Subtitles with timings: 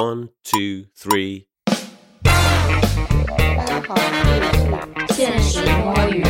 [0.00, 1.44] One, two, three.
[2.24, 2.32] 大
[3.66, 6.22] 家好，这里是现实摸鱼，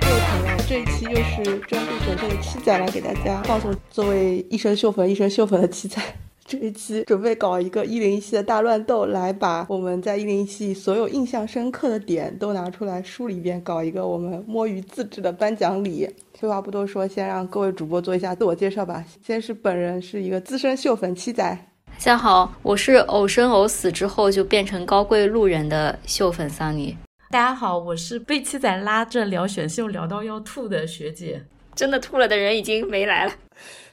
[0.00, 6.00] 各位朋友，这一期又是专注选秀的七仔来给大家放送作为一身秀粉一身秀粉的七仔。
[6.46, 16.08] 这一期准备搞一个一零一系的大乱斗，来把我们在一零一系所有印象深刻的点都拿出来梳理一遍，搞一个我们摸鱼自制的颁奖礼。
[16.38, 19.04] 废话不多说，先让各位主播做一下自我介绍吧。
[19.22, 21.66] 先是本人是一个资深秀粉七仔，
[22.02, 26.96] 大家好，我是偶生偶死之后就变成高贵路人的秀粉桑尼。
[27.28, 31.44] 大家好，我是被七仔拉着聊选秀聊到要吐的学姐。
[31.74, 33.32] 真的吐了的人已经没来了，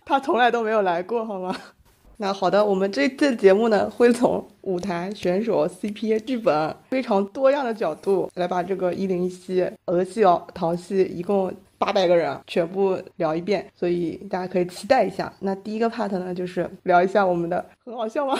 [0.05, 1.53] 他从来都没有来过，好吗？
[2.15, 15.31] 那好的，我们这次节目呢，会从舞台、选手、CP、剧本非常多样的角度来把这个一零一七俄系哦淘系一共八百个人全部聊一遍，所以大家可以期待一下。
[15.39, 18.37] 那第一个 part 呢，就是聊一下我们的很好笑吗？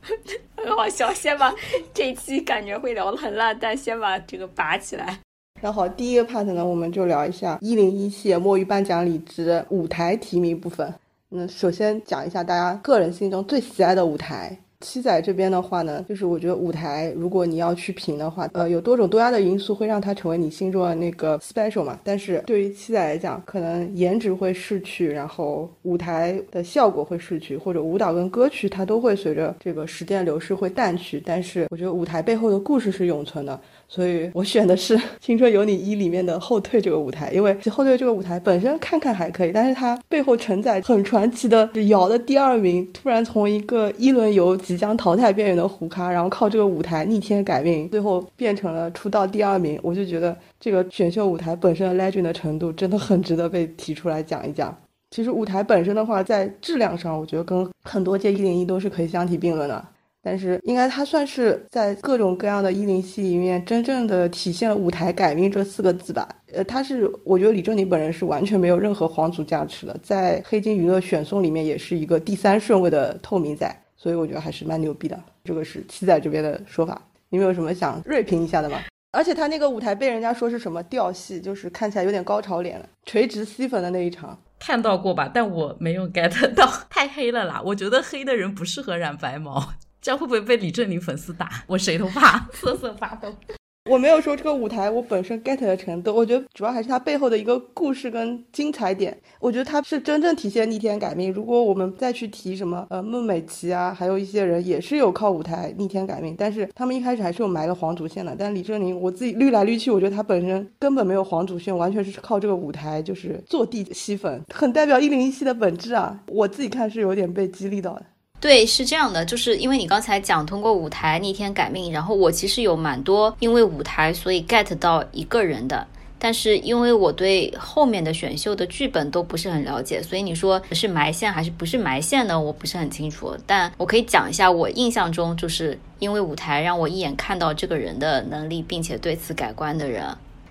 [0.56, 1.12] 很好笑。
[1.12, 1.54] 先把
[1.92, 5.18] 这一期感觉会聊得很烂，但先把这个拔起来。
[5.60, 10.92] 然后第一个 part 呢，我们就聊一下一零一系墨鱼颁奖礼之舞台提名部分。
[11.28, 14.56] 那首先讲一下大家个人心中最喜爱的舞台。
[14.84, 21.98] 七仔这边的话呢，就是我觉得舞台，如果你要去评的话，呃，有多种多样的因素会让它成为你心中的那个 special 嘛。
[22.04, 31.22] 但是对于七仔来讲，可能颜值会逝去，然后舞台的效果会逝去，或者舞蹈跟歌曲它都会随着这个时间流逝会淡去。
[31.24, 33.58] 但是我觉得舞台背后的故事是永存的。
[33.94, 49.78] 所以我选的是《青春有你一》里面的后退这个舞台，因为后退这个舞台本身看看还可以，但是它背后承载很传奇的瑶的第二名，突然从一个一轮游即将淘汰边缘的胡咖，然后靠这个舞台逆天改命，最后变成了出道第二名。
[49.80, 54.76] 我就觉得这个选秀舞台本身的 legend 的程度真的很值得被提出来讲一讲。
[55.12, 59.84] 其实舞台本身的话，在质量上，我觉得跟很多届一零一都是可以相提并论的。
[60.24, 66.26] 但是，应该它算是在各种各样的一零系里面，真正的体现了舞台改命这四个字吧。
[66.54, 75.20] 呃，他是，我觉得李正宁本人是完全没有任何皇族加持的，在黑金娱乐选送里面也是一个第三顺位的透明仔，所以我觉得还是蛮牛逼的。
[75.44, 78.78] 这个是七仔这边的说法，你们有什么想锐评一下的吗？
[79.12, 85.30] 而且他那个舞台被人家说是什么调戏，就是看起来有点高潮脸了，垂直吸粉的那一场，看到过吧？
[85.32, 87.62] 但我没有 get 到， 太黑了啦！
[87.64, 89.74] 我觉得黑的人不适合染白毛。
[90.04, 91.64] 这样会不会被李振宁粉丝打？
[91.66, 93.34] 我谁都怕，瑟瑟发抖。
[93.90, 99.16] 我没有说这个舞台我本身 get 的程度，我觉得主要还是它背后的一个故事跟精彩点。
[99.40, 101.32] 我觉得它是真正体现逆天改命。
[101.32, 108.36] 如果我们再去提什么呃孟美岐啊，还有一些人也是有靠舞台逆天改命，但是他们一开始还是有埋了黄祖线的。
[108.38, 116.20] 但李振宁我自己捋来捋去，我觉得他本身根本没有黄祖线，完全是靠这个舞台就是坐地吸粉，很代表一零一系的本质啊。
[116.28, 118.04] 我自己看是有点被激励到的。
[118.44, 125.86] 对，是这样的，就是因为你刚才讲通过舞台逆天改命，然后我其实有蛮多因为舞台所以 get 到一个人的，
[126.18, 132.38] 但是因为我对后面的选秀的剧本都不是很了解，所以你说是埋线还是不是埋线呢？
[132.38, 140.04] 我不是很清楚，但我可以讲一下我印象中就是因为舞台让我一眼看到这个人的能力，并且对此改观的人，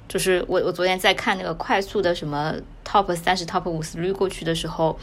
[0.08, 4.98] 就是我我昨天在看那个快速的什么 top 三十 top 五十捋过去的时候。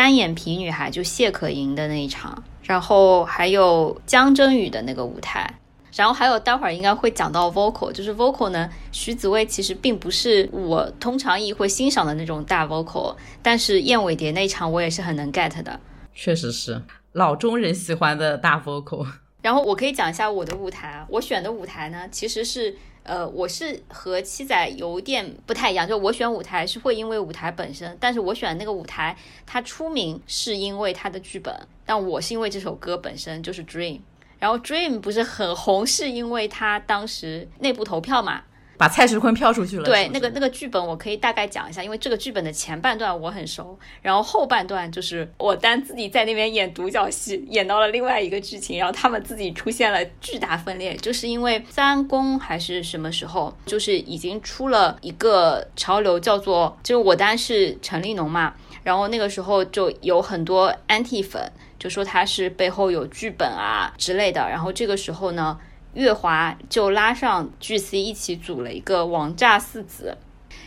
[0.00, 5.58] 单眼皮女孩就谢可寅的那一场，然后还有江真宇的那个舞台，
[5.94, 15.78] 然后还有待会儿应该会讲到 vocal，就是 vocal 呢，徐子未其实并不是我通常意会欣赏的那种大 vocal，但是燕尾蝶那一场我也是很能 get 的，
[16.14, 16.80] 确实是
[17.12, 19.06] 老中人喜欢的大 vocal。
[19.42, 22.74] 然后我可以讲一下我的舞台，我选的舞台呢其实是。
[23.10, 31.52] 呃，我是和七仔有点不太一样，就我选舞台是会因为舞台本身，但是我选那个舞台，它出名是因为它的剧本，
[31.84, 33.98] 但我是因为这首歌本身就是 Dream，
[34.38, 38.44] 然后 Dream 不是很红，是因为它当时内部投票嘛。
[38.80, 39.84] 把蔡徐坤票出去了。
[39.84, 65.58] 对，那个那个剧本我可以大概讲一下，因为这个剧本的前半段我很熟，然后后半段就是我单自己在那边演独角戏，演到了另外一个剧情，然后他们自己出现了巨大分裂，就是因为三公还是什么时候，就是已经出了一个潮流，叫做就是我单是陈立农嘛，然后那个时候就有很多 anti 粉，就说他是背后有剧本啊之类的，然后这个时候呢。
[65.94, 70.16] 月华就拉上巨 C 一起组了一个王炸四子，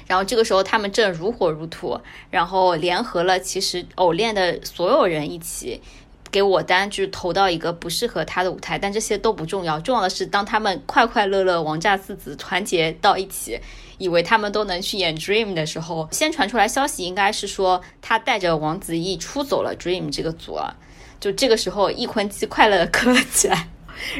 [0.08, 5.82] 然后这个时候他们正如火如荼，然后联合了其实偶练的所有人一起
[6.30, 13.60] 给我单，就投到一个不适合他的舞台，但这些都不重要，重要的是当他们快快乐乐王炸四子团结到一起，
[14.00, 20.76] 以为他们都能去演 Dream 的时候，先传出来消息应该是说他带着王子异出走了 Dream 这个组了。
[21.20, 23.70] 就这个时候，易坤基快乐的磕了起来，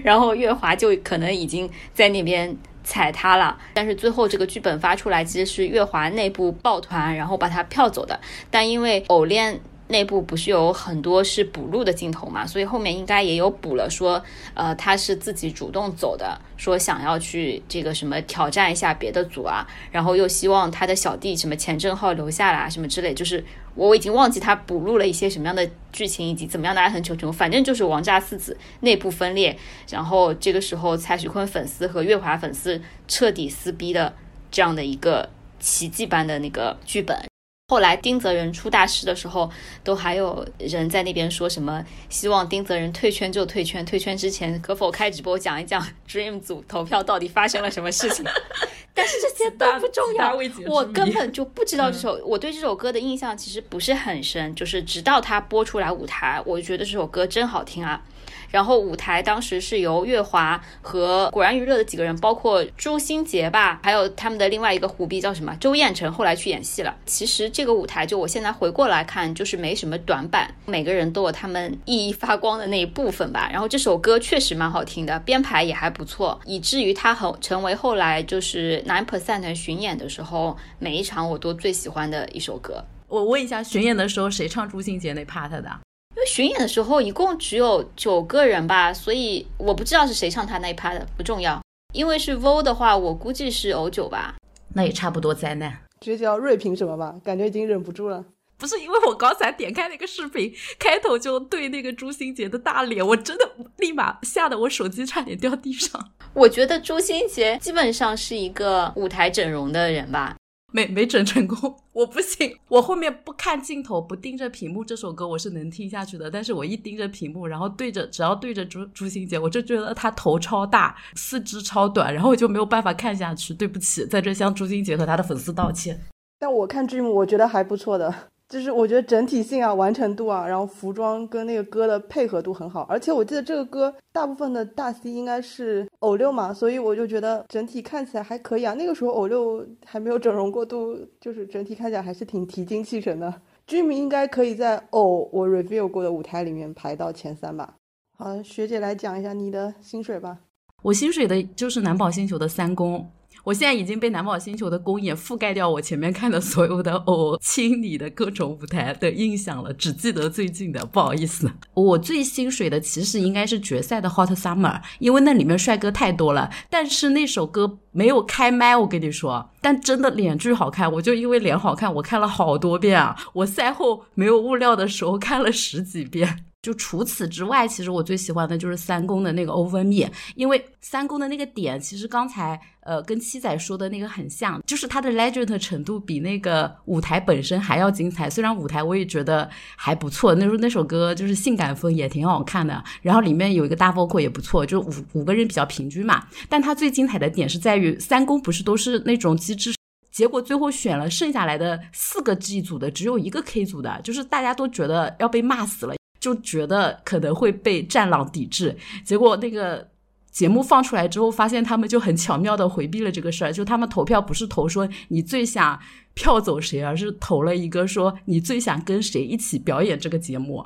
[0.04, 3.58] 然后月华就可能已经在那边踩他了。
[3.74, 8.20] 但是最后这个剧本发出来，其实是月华内部抱团，然后把他票走的。
[8.50, 9.60] 但因为偶练。
[9.94, 14.22] 内部不是有很多是补录的镜头嘛，所以后面应该也有补了，说
[14.56, 23.46] 呃他是自己主动走的，说想要去这个什么挑战一下别的组啊，然后又希望他的小弟什么钱正浩留下来什么之类，就是
[23.76, 29.56] 我已经忘记他补录了一些什么样的剧情以及怎么样的爱恨情仇，反正就是王炸四子内部分裂，
[29.90, 34.16] 然后这个时候蔡徐坤粉丝和月华粉丝彻底撕逼的
[34.50, 35.30] 这样的一个
[35.60, 37.33] 奇迹般的那个剧本。
[37.74, 39.50] 后来丁泽仁出大事的时候，
[39.84, 48.24] 都还有人在那边说什么希望丁泽仁退圈就退圈，退圈之前可否开直播讲一讲 Dream 组投票到底发生了什么事情？
[48.94, 50.38] 但是这些都不重要，
[50.68, 58.04] 我根本就不知道这首，我对这首歌的印象其实不是很深，就是直到他播出来舞台，我就觉得这首歌真好听啊。
[58.52, 66.96] 然后舞台当时是由月华和果然娱乐的几个人，包括朱星杰吧，还有他们的另外一个虎逼叫什么周彦辰，后来去演戏了。
[67.08, 73.50] 其实这个舞台就我现在回过来看，就是没什么短板，每个人都有他们 熠熠发光的那一部分吧。
[73.52, 82.84] 然后这首歌确实蛮好听的，编排也还不错，以至于它很成为后来就是 Nine Percent 巡演的时候，每一场我都最喜欢的一首歌。
[83.08, 85.80] 我问一下，巡演的时候谁唱朱星杰那 part 的？
[86.16, 91.62] 因为巡演的时候一共只有九个人吧，所以我不知道是谁唱他那一 part 的，不重要。
[91.94, 94.36] 因为是 VO 的话，我估计是偶九吧，
[94.74, 95.80] 那也差不多灾难。
[96.04, 98.26] 直接叫瑞平什么吧，感觉已经忍不住了。
[98.58, 106.12] 不是因为我刚才点开那个视频，开头就对那个朱星杰的大脸，我真的立马吓得我手机差点掉地上。
[106.34, 110.36] 我觉得朱星杰基本上是一个舞台整容的人吧。
[110.74, 112.58] 没没整成功，我不行。
[112.68, 116.32] 我后面不看镜头，不盯着屏幕，这首歌我是能听下去的。
[116.32, 123.54] 但是我一盯着屏幕，然后对着，只要对着朱朱星杰，我就觉得他头超大，四肢超短，然后我就没有办法看下去。
[123.54, 126.02] 对不起，在这向朱星杰和他的粉丝道歉。
[126.40, 128.32] 但我看剧目，我觉得还不错的。
[128.50, 138.74] 就是我觉得整体性啊、完成度啊，然后服装跟那个歌的配合度很好，而且我记得这个歌大部分的大 C 应该是偶六嘛，所以我就觉得整体看起来还可以啊。
[138.76, 143.34] 那个时候偶六还没有整容过度，就是整体看起来还是挺提精气神的。
[143.66, 147.76] 居民应该可以在偶我 review 过的舞台里面排到前三吧。
[148.18, 150.38] 好，学姐来讲一下你的薪水吧。
[150.84, 153.10] 我薪水的就是南宝星球的三公。
[153.44, 161.52] 我现在已经被南宝星球的公演覆盖掉我前面看的所有的偶清理的各种舞台的印象了，只记得最近的，不好意思。
[161.74, 166.50] 我最心水的其实应该是决赛的 Hot Summer，因为那里面帅哥太多了。
[166.70, 173.16] 但是那首歌没有开麦，我跟你说，但真的脸巨好看，我就因为脸好看，我看了好多遍啊。
[173.32, 176.46] 我赛后没有物料的时候看了十几遍。
[176.64, 188.30] 就除此之外，其实我最喜欢的就是三公的那个 Over Me，因为三公的那个点，其实刚才呃跟七仔说的那个很像，就是它的 legend 程度比那个舞台本身还要精彩。
[188.30, 196.26] 虽然舞台我也觉得还不错，那时候那首歌就是性感风也挺好看的，然后里面有一个大 vocal 也不错，就五五个人比较平均嘛。
[196.48, 199.74] 但它最精彩的点是在于三公不是都是那种机制，
[200.12, 205.96] 结果最后选了剩下来的四个 G 组的，只有一个 K 组的，就是大家都觉得要被骂死了。
[206.20, 209.86] 就觉得可能会被战狼抵制，结果那个
[210.32, 213.52] 节目放出来之后，发现他们就很巧妙的回避了这个事儿。
[213.52, 215.78] 就他们投票不是投说你最想
[216.14, 220.66] 票走谁，而是投了一个说你最想跟谁一起表演这个节目。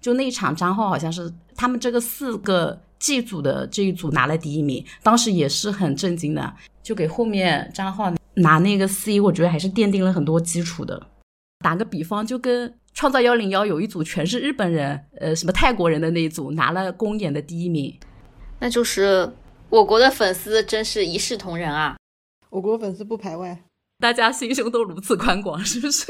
[0.00, 11.08] 就那一场，张浩好像是他们这个四个 G 组的这一组拿了第一名，当时也是很震惊的，就给后面张浩拿那个 C，我觉得还是奠定了很多基础的。
[11.62, 12.72] 打个比方，就跟。
[12.94, 17.98] 创造幺零幺有一组全是日本人，呃，什么泰国人的那一组拿了公演的第一名，
[18.60, 19.32] 那就是
[19.70, 21.96] 我国的粉丝真是一视同仁啊！
[22.50, 23.64] 我国粉丝不排外，
[23.98, 26.04] 大家心胸都如此宽广，是不是？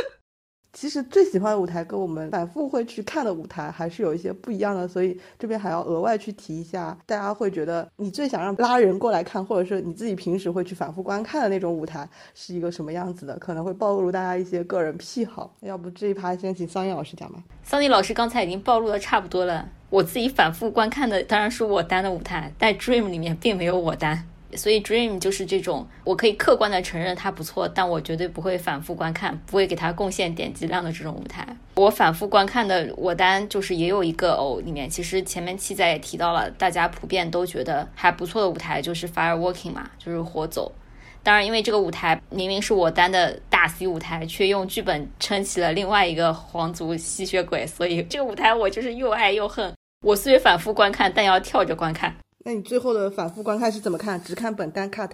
[0.73, 15.55] 其实最喜欢的舞台跟我们反复会去看的舞台还是有一些不一样的，所以这边还要额外去提一下，大家会觉得你最想让拉人过来看，或者是你自己平时会去反复观看的那种舞台是一个什么样子的，可能会暴露大家一些个人癖好。
[15.61, 17.43] 要不这一趴先请桑尼老师讲吧。
[17.63, 24.27] 桑尼老师刚才已经暴露的差不多了，我自己反复观看的当然是我单的舞台，但 Dream 里面并没有我单。
[24.57, 31.47] 所以 Dream 就是这种，我可以客观的承认它不错，但我绝对不会反复观看，不会给它贡献点击量的这种舞台。
[31.75, 40.73] 我反复观看的我单就是也有一个哦，里面其实前面七仔也提到了，大家普遍都觉得还不错的舞台就是 Fire Walking 嘛，就是火走。
[41.25, 49.73] 当然，因为这个舞台明明是我单的大 C 舞台，却用剧本撑起了另外一个皇族吸血鬼，所以这个舞台我就是又爱又恨。
[50.05, 52.17] 我虽反复观看，但要跳着观看。
[52.45, 54.21] 那你最后的反复观看是怎么看？
[54.23, 55.11] 只看本单 cut？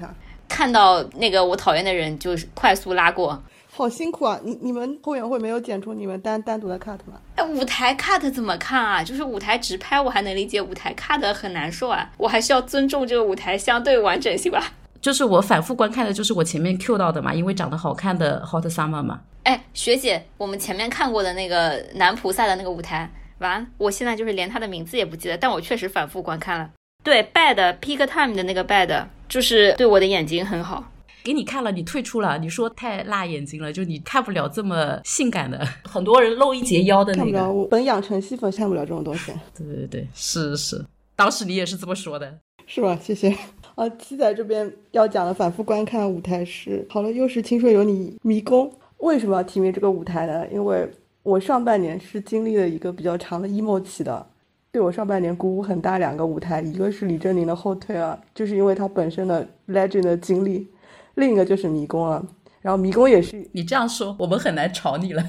[0.48, 3.42] 看到那个我讨厌的人，就是快速拉过。
[3.70, 4.40] 好辛苦啊！
[4.42, 7.20] 你你们后援会没有剪出你们单单独的 cut 吗？
[7.36, 9.04] 哎，舞台 cut 怎么看啊？
[9.04, 12.10] 就是舞台直拍我还能理解，舞台 cut 很难受啊！
[12.16, 14.72] 我还是要尊重这个舞台相对完整性吧。
[15.00, 19.20] 就是我反复观看的，就是我前面 Q 到的嘛，因为长得好看的 Hot Summer 嘛。
[19.44, 23.08] 哎，学姐，我们前面看过的那个男菩萨的那个舞台，
[23.38, 26.70] 完，我现在就是连他的名字也不记得，但我确实反复观看了。
[27.04, 30.92] 对，Bad Peak Time 的那个 Bad，就是对我的眼睛很好。
[31.24, 37.24] 给你看了，你退出了，你说太辣眼睛了，就你看不了这么性感的， 很多人露一截腰的那个。
[37.24, 39.32] 看不了，我本养成系粉看不了这种东西。
[39.56, 40.84] 对对对，是是，
[41.16, 42.98] 当时你也是这么说的，是吧？
[43.02, 43.34] 谢谢。
[43.74, 48.70] 啊，七仔这边要讲的反复观看舞台是，好了，又是青春有你迷宫。
[48.98, 50.46] 为什么要提名这个舞台呢？
[50.52, 50.90] 因为
[51.22, 54.26] 我上半年是经历了一个比较长的 emo 期的，
[54.70, 60.68] 对我上半年鼓舞很大两个舞台，一个是李振宁的后退啊，就是因为他本身的 legend 的经历，
[61.14, 62.24] 另一个就是迷宫了。
[62.60, 65.24] 然后迷宫也是你这样说，我们很难吵你了。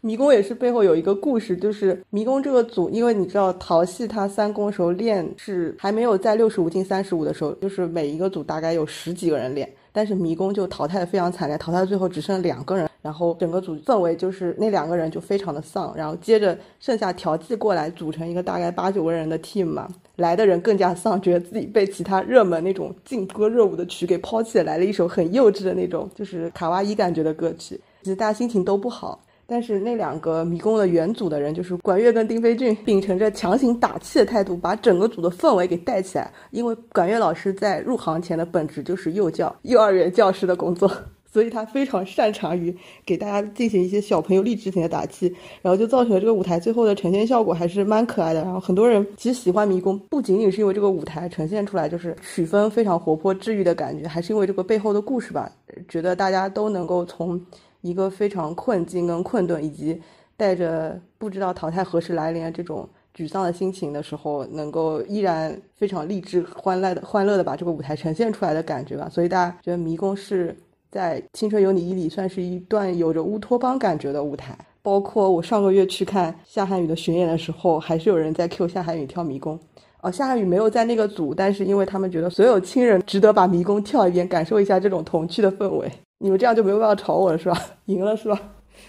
[0.00, 19.86] 迷宫也是背后有一个故事，就是迷宫这个组，因为你知道淘系他三公时候练是还没有在六十五进三十五的时候，就是每一个组大概有十几个人练，但是迷宫就淘汰的非常惨烈，淘汰最后只剩两个人，然后整个组氛围就是那两个人就非常的丧，然后接着剩下调剂过来组成一个大概八九个人的 team 嘛，
[20.16, 29.20] 来的人更加丧，觉得自己被其他热门那种劲歌热舞的曲给抛弃了，来了一首很幼稚的那种就是卡哇伊感觉的歌曲，其实大家心情都不好。
[29.46, 36.32] 但是那两个迷宫的原组的人，就是管乐跟丁飞俊，秉承着强行打气的态度，把整个组的氛围给带起来。
[36.50, 40.90] 因为管乐老师在入行前的本职就是幼教、幼儿园教师的工作，
[41.30, 42.74] 所以他非常擅长于
[43.04, 45.26] 给大家进行一些小朋友励志型的打气，
[45.60, 48.42] 然后就造成了这个舞台最后的呈现效果还是蛮可爱的。
[48.44, 55.52] 然后很多人其实喜欢迷宫，不仅仅是因为这个舞台呈现出来就是曲风非常活泼、治愈的感觉，还是因为这个背后的故事吧，
[55.88, 57.38] 觉得大家都能够从。
[57.84, 60.00] 一个非常困境跟困顿，以及
[60.38, 69.06] 带着不知道淘汰何时来临这种沮丧的心情的时候，能够依然非常励志、欢乐的、欢乐的把这个舞台呈现出来的感觉吧。
[69.10, 70.56] 所以大家觉得《迷宫》是
[70.90, 74.56] 在《青春有你》里算是一段有着乌托邦感觉的舞台。
[74.80, 79.58] 包括我上个月去看夏瀚宇的巡演的时候，还是有人在 Q 夏瀚宇跳《迷宫》。
[80.04, 85.90] 哦，夏雨没有在那个组，但是因为他们觉得所有亲人值得把《迷宫》跳一遍，感受一下这种童趣的氛围。
[86.18, 87.58] 你们这样就没有办法吵我了，是吧？
[87.86, 88.38] 赢了是吧？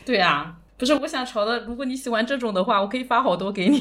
[0.06, 1.64] 对啊，不是我想吵的。
[1.64, 3.80] 如果你喜欢这种的话，我可以发好多给你。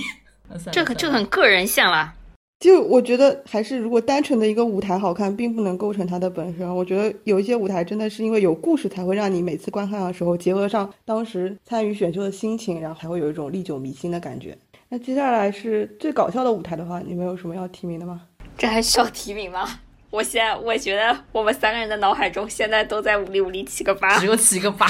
[0.71, 2.15] 这个这很个人向啦。
[2.61, 6.73] 就我觉得还是，如果单纯的一个舞台好看，并不能构成它的本身。
[6.73, 14.57] 我觉得有一些舞台真的是因为有故事，才会让你每次观看的时候，结合上当时参与选秀的心情，然后才会有一种历久弥新的感觉。
[14.95, 18.21] 那接下来是最搞笑的舞台的话，你们有什么要提名的吗？
[18.57, 19.69] 这还需要提名吗？
[20.09, 24.87] 我现在我觉得我们三个人的脑海中现在都在五里五里七个八，只有七个八。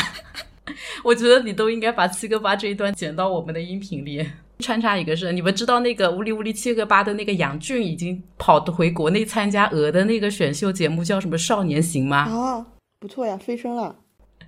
[1.02, 4.22] 我觉得你都应该把七个八这一段剪到我们的音频里。
[4.58, 12.18] 穿插一个是，你们知道那个五里五里七个八的那个杨俊已经跑回国内参加鹅的那个选秀节目，叫什么少年行吗？
[12.18, 12.66] 啊，
[13.00, 13.96] 不错呀，飞升了。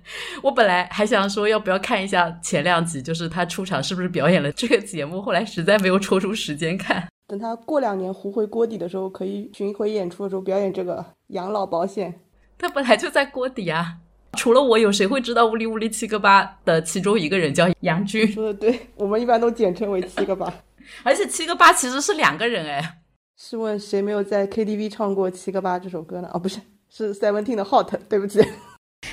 [0.41, 7.07] 我本来还想说要不要看一下前两集，就是他出场是不是表演了这个节目，后来实在没有抽出时间看。
[7.27, 12.21] 等他过两年糊回锅底的时候，可以巡回演出的时候表演这个养老保险。
[12.57, 13.97] 他本来就在锅底啊！
[14.33, 18.27] 除了我，有谁会知道“乌里乌里七个八”的其中一个人叫杨军？
[18.31, 20.53] 说的对，我们一般都简称为七个八。
[21.03, 22.99] 而且七个八其实是两个人哎。
[23.35, 26.29] 试问谁没有在 KTV 唱过《七个八》这首歌呢？
[26.33, 26.59] 哦，不是，
[26.89, 27.93] 是 Seventeen 的 Hot。
[28.07, 28.39] 对不起。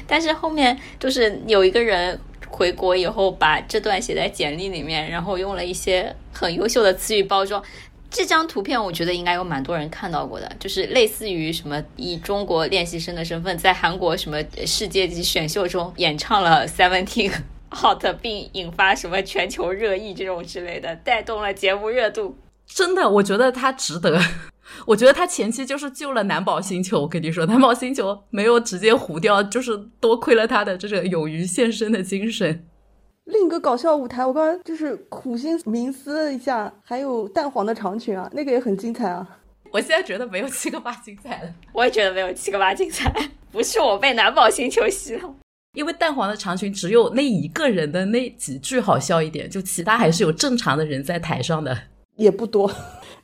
[0.06, 7.62] 但是后面就是有一个人回国以后，把这段写在简历里面，然后用了一些很优秀的词语包装。
[8.10, 17.32] 这张图片我觉得应该有蛮多人看到过的，就是类似于什么以中国练习生的身份在韩国什么世界级选秀中演唱了 Seventeen
[17.70, 22.38] Hot，并引发什么全球热议这种之类的，带动了节目热度。
[22.66, 24.20] 真的，我觉得他值得。
[24.86, 27.00] 我觉得他前期就是救了南宝星球。
[27.00, 32.66] 我跟你说，南宝星球没有直接糊掉，就是多亏了他的这个勇于献身的精神。
[33.24, 39.26] 另一个搞笑舞台，我刚刚就是苦心冥思了一下，还有蛋黄的长裙啊，那个也很精彩啊。
[39.72, 43.12] 我现在觉得没有七个八精彩了， 我也觉得没有七个八精彩，
[43.50, 45.34] 不是我被南宝星球洗了，
[45.72, 51.76] 因为蛋黄的长裙只有那一个人的那几句好笑一点，就其他还是有正常的人在台上的，
[52.16, 52.70] 也不多。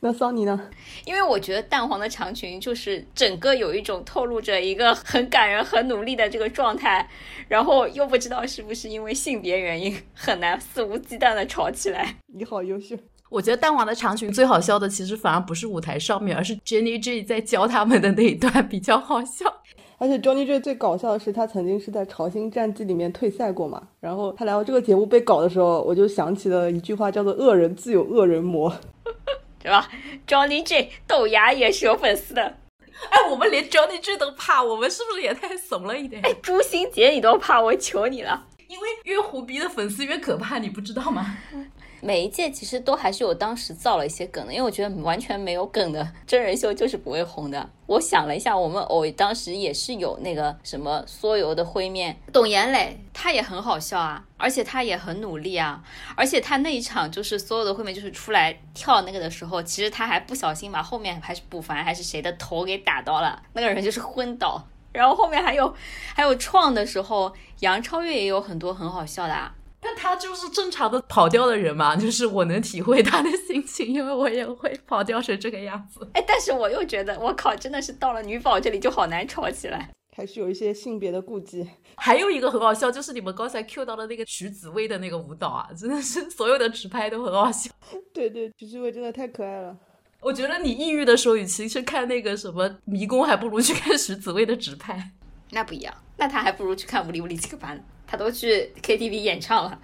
[0.03, 0.59] 那桑尼呢？
[1.05, 7.07] 因为我觉得淡黄的长裙就是整个有一种透露着一个很感人、很努力的这个状态，
[7.47, 12.15] 然后又不知道是不是因为性别原因很难肆无忌惮的吵起来。
[12.33, 12.97] 你好优秀。
[13.29, 19.45] 我觉得淡黄的长裙最好笑的，其实反而不是舞台上面，而是 Jenny J 在教他们的那一段比较好笑。
[19.99, 23.83] 而且 Johnny J 最搞笑的是，他曾经是在《潮星战记》里面退赛过嘛。
[23.99, 28.73] 然后他来到这个节目被搞的时候，我就想起了一句话，叫做“恶人自有恶人磨”，
[29.63, 29.89] 是吧
[30.27, 32.57] ？Johnny J 豆芽也是有粉丝的。
[33.09, 36.21] 哎，我们连 Johnny J 都怕，我们是不是也太怂了一点？
[36.23, 38.45] 哎，朱星杰你都怕，我求你了。
[38.67, 41.37] 因为越虎逼的粉丝越可怕，你不知道吗？
[42.01, 47.69] 每一届其实都还是有当时造了一些梗的，因为我觉得完全没有梗的 真人秀就是不会红的。
[47.85, 55.83] 我想了一下，我们偶当时也是有那个什么缩油的灰面，董岩磊他也很好笑啊，而且他也很努力啊，
[56.15, 64.65] 而且他那一场就是所有的灰面就是出来跳那个的时候，其实他还不小心把后面还是卜凡还是谁的头给打到了，那个人就是昏倒。
[64.93, 65.73] 然后后面还有
[66.13, 69.33] 还有创的时候，杨超越也有很多很好笑的。
[69.33, 69.53] 啊。
[69.83, 76.07] 但他就是正常的跑调的人嘛， 就是我能体会他的心情，因为我也会跑调成这个样子。
[76.13, 81.67] 哎，但是我又觉得，我靠，真的是到了女宝这里就好难吵起来，还是有一些性别的顾忌。
[81.95, 87.71] 还有一个很好笑，就是你们刚才 Q 到的那个徐子薇的那个舞蹈啊， 真的是所有的直拍都很好笑。
[88.13, 89.75] 对对，徐子薇真的太可爱了。
[90.19, 95.11] 我觉得你抑郁的时候，与其去看那个什么迷宫，还不如去看徐子薇的直拍。
[95.49, 97.77] 那不一样，那他还不如去看《无理无理》这个班》，
[98.11, 99.79] 他都去 KTV 演唱了。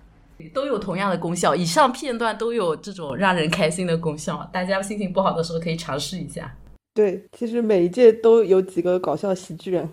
[0.53, 4.47] 都有同样的功效，以上片段都有这种让人开心的功效。
[4.51, 6.53] 大家心情不好的时候可以尝试一下。
[6.93, 9.89] 对，其实每一届都有几个搞笑喜剧人，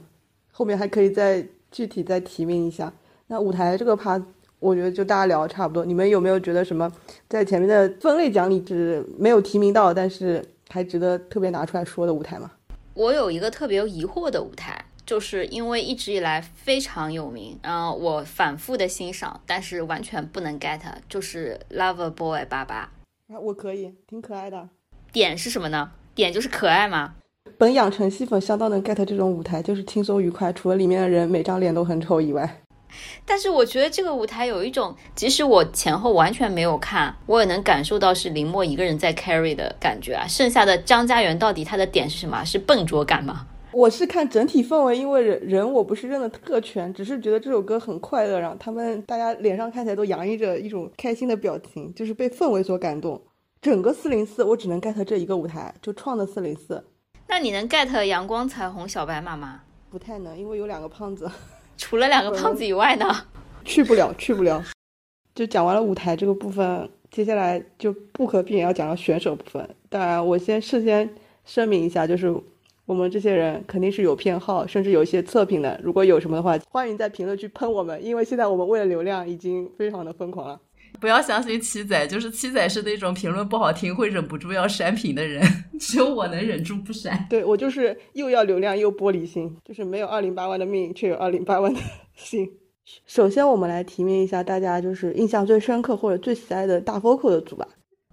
[0.50, 2.92] 后面还可以再具体再提名一下。
[3.28, 4.20] 那舞台这个趴，
[4.58, 5.84] 我觉得就大家聊的差不多。
[5.84, 6.92] 你们有没有觉得什么
[7.28, 12.50] 在前面的分类奖里只没有提名到，但是还值得特别拿出来说的舞台吗？
[12.92, 14.83] 我有一个特别疑惑的舞台。
[15.06, 22.90] 就是因为一直以来非常有名，然后我反复的欣赏，但是完全不能 get，就是 Lover Boy 八八
[23.28, 24.68] 啊，我可以，挺可爱的。
[25.12, 25.92] 点是什么呢？
[26.14, 27.14] 点就是可爱吗？
[27.58, 32.62] 本养成系粉相当能 get 这种舞台，就是轻松愉快，除了里面的人每张脸都很丑以外。
[33.26, 40.26] 但是我觉得这个舞台有一种，即使我前后完全没有看，我也能感受到是林默一个人在 carry 的感觉啊。
[40.26, 42.44] 剩下的张家元到底他的点是什么？
[42.44, 43.46] 是笨拙感吗？
[43.74, 53.20] 我是看整体氛围，因为人人我不是认的特全，只是觉得这首歌很快乐，然后他们大家脸上看起来都洋溢着一种开心的表情，就是被氛围所感动。
[53.60, 56.84] 整个四零四我只能 get 这一个舞台，就创的四零四。
[57.26, 59.62] 那你能 get 阳光彩虹小白马吗？
[59.90, 61.28] 不太能，因为有两个胖子。
[61.76, 63.06] 除了两个 胖子以外呢？
[63.64, 64.62] 去不了，去不了。
[65.34, 69.68] 就讲完了舞台这个部分，接下来就不可避免要讲到选手部分。
[69.88, 71.12] 当然，我先事先
[71.44, 72.32] 声明一下，就是。
[72.86, 75.80] 我们这些人肯定是有偏好，甚至有一些测评的。
[75.82, 80.60] 如果有什么的话，欢迎在评论区喷我们，因为现在我们为了流量已经非常的疯狂了。
[81.00, 85.42] 不要相信七仔，就是七仔是那种评论不好听会忍不住要删评的人，
[85.80, 87.26] 只有我能忍住不删。
[87.28, 91.80] 对我就是又要流量又玻璃心，就是没有二零八万的命，却有二零八万的
[92.14, 92.48] 心。
[93.06, 97.66] 首先，我们来提名一下大家就是印象最深刻或者最喜爱的大 vocal 的组吧。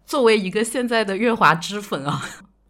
[0.05, 2.21] 作为一个现在的月华之粉啊。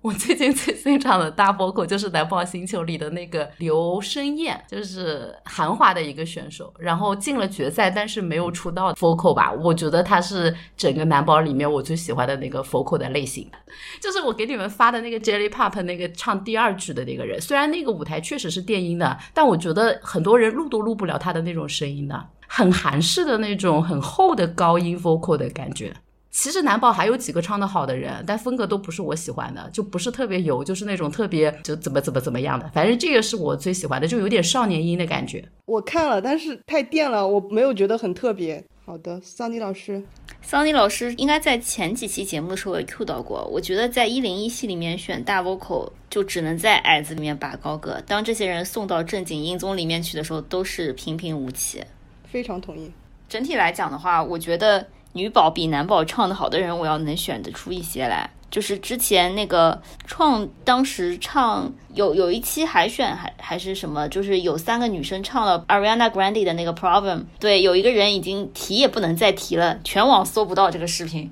[0.01, 9.51] 我最近最欣赏的大 vocal 就是《南宝星球》里的那个刘申燕，就是韩华的一个选手，然后进了决赛，但是没有出道 vocal 吧？
[9.51, 13.47] 我觉得他是整个男宝里面我最喜欢的那个 vocal 的类型，
[14.01, 17.39] 就是我给你们发的那个 Jelly Pop 那个唱第二句的那个人。
[17.39, 25.93] 虽然那个舞台确实是电音的，但我觉得很多人录都录不了他的那种声音的，很韩式的那种很厚的高音 vocal 的感觉。
[26.31, 32.69] 其实南宝还有几个唱的好的人，但风格都不是我喜欢的，就不是特别油，就是那种特别就怎么怎么怎么样的。
[32.73, 35.43] 反正这个是我最喜欢的，就有点少年音的感觉。
[35.65, 38.63] 我看了，但是太电了，我没有觉得很特别。
[38.85, 40.01] 好的，桑尼老师，
[40.41, 43.45] 桑尼老师应该在前几期节目的时候也 Q 到过。
[43.51, 51.83] 我觉得在一零一系里面选大 vocal 就只能在矮子里面拔高个，当这些人送到正经音综里面去的时候，都是平平无奇。
[52.23, 52.89] 非常同意。
[53.27, 54.87] 整体来讲的话，我觉得。
[55.13, 58.29] 女宝比男宝唱的好的人，我要能选得出一些来。
[58.49, 67.23] 就是之前那个创，当时唱有有一期海选还还是什么，就是有三个女生唱了 Ariana Grande 的那个 Problem。
[67.39, 71.31] 对，有一个人已经提也不能再提了，全网搜不到这个视频，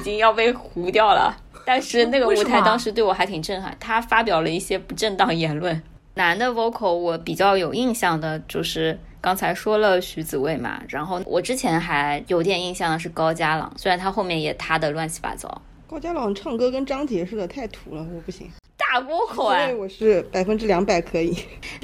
[0.00, 1.34] 已经要被糊掉了。
[1.64, 5.82] 但是那个舞台当时对我还挺震撼，他发表了一些不正当言论。
[6.14, 8.98] 男的 vocal 我比较有印象的就是。
[9.20, 15.60] 刚才说了徐子未嘛，然后我之前还有点印象的是高家朗，虽然他后面也塌的乱七八糟。
[15.86, 18.50] 高家朗唱歌跟张杰似的，太土了，我不行。
[18.76, 21.36] 大 vocal 所哎以，我是百分之两百可以，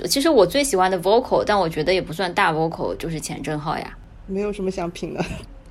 [0.09, 3.96] 其实我最喜欢的 vocal，但我觉得也不算大 vocal，就是钱正浩呀。
[4.27, 5.22] 没有什么想品的。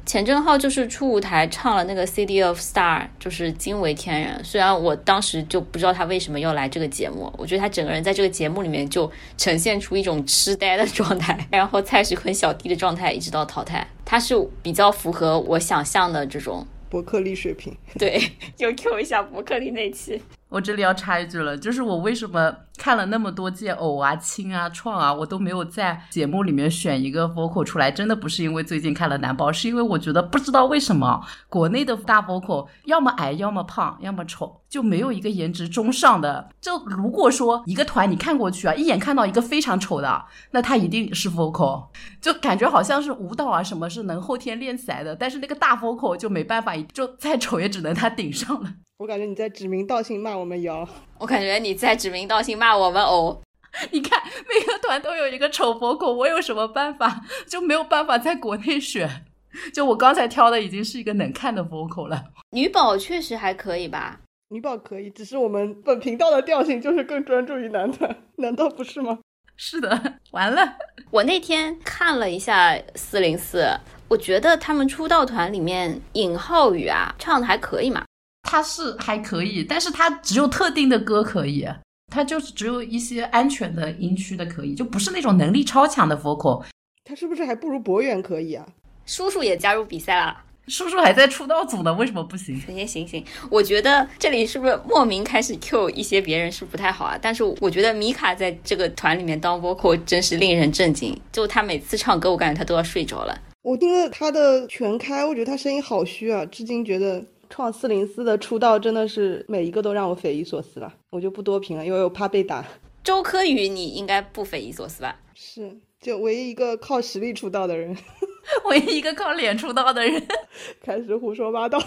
[0.06, 4.44] 钱正浩就是出舞台唱了那个《City of Star》，就是惊为天人。
[4.44, 16.66] 虽然我当时就不知道他为什么要来这个节目，我觉得他整个人在这个节目里面就呈现出一种痴呆的状态，然后蔡徐坤小弟的状态一直到淘汰，他是比较符合我想象的这种。
[16.88, 18.22] 伯克利水平，对，
[18.56, 20.22] 就 Q 一下伯克利那期。
[20.56, 36.48] 我这里要插一句了，就是我为什么看了那么多届偶啊、亲啊、创啊，我都没有在节目里面选一个 vocal 出来，真的不是因为最近看了男宝，是因为我觉得不知道为什么国内的大 vocal 要么矮，要么胖，要么丑，就没有一个颜值中上的。
[36.62, 41.88] 就如果说一个团你看过去啊，一眼看到一个非常丑的，那他一定是 vocal，
[42.22, 48.70] 就感觉好像是舞蹈啊什么是能后天练起来的，但是那个大 vocal 就没办法，就再丑也只能他顶上了。
[48.98, 50.88] 我感觉你在指名道姓骂我们瑶。
[51.20, 53.42] 我感觉你在指名道姓骂我们偶。
[53.92, 57.22] 你看每个团都有一个丑 vocal，我有什么办法？
[57.46, 59.26] 就没有办法在国内选。
[59.74, 62.24] 就我刚才挑的已经是一个能看的 vocal 了。
[62.52, 69.20] 女宝确实还可以吧，女宝可以，只是我们本频道的调性就是更专注于男团，难道不是吗？
[69.58, 70.78] 是的，完了，
[71.12, 73.66] 我那天看了一下四零四，
[74.08, 78.06] 我觉得他们出道团里面尹浩宇啊唱的还可以嘛。
[78.46, 81.68] 他是还可以，但是他只有特定的歌可以，
[82.10, 86.64] 他就是只有一些安全的音区的可以，就不是那种能力超强的 vocal。
[87.04, 88.66] 他是不是还不如博远可以啊？
[89.06, 90.36] 叔叔也加入比赛了，
[90.68, 92.60] 叔叔还在出道组呢，为什么不行？
[92.62, 97.18] 行行行行，我觉得这里是不是莫名开始 Q 一些别人是不太好啊？
[97.22, 103.38] 但是我觉得米卡在这个团里面当 vocal 真是令人震惊，就他每次唱歌，我感觉他都要睡着了。
[103.62, 112.66] 我听了他的全开，我觉得他声音好虚啊，至今觉得创四零四的出道真的是每一个都让我匪夷所思了，我就不多评了，因为我怕被打。
[113.04, 115.20] 周柯宇，你应该不匪夷所思吧？
[115.34, 117.96] 是，就唯一一个靠实力出道的人，
[118.70, 120.22] 唯一一个靠脸出道的人。
[120.82, 121.82] 开始胡说八道。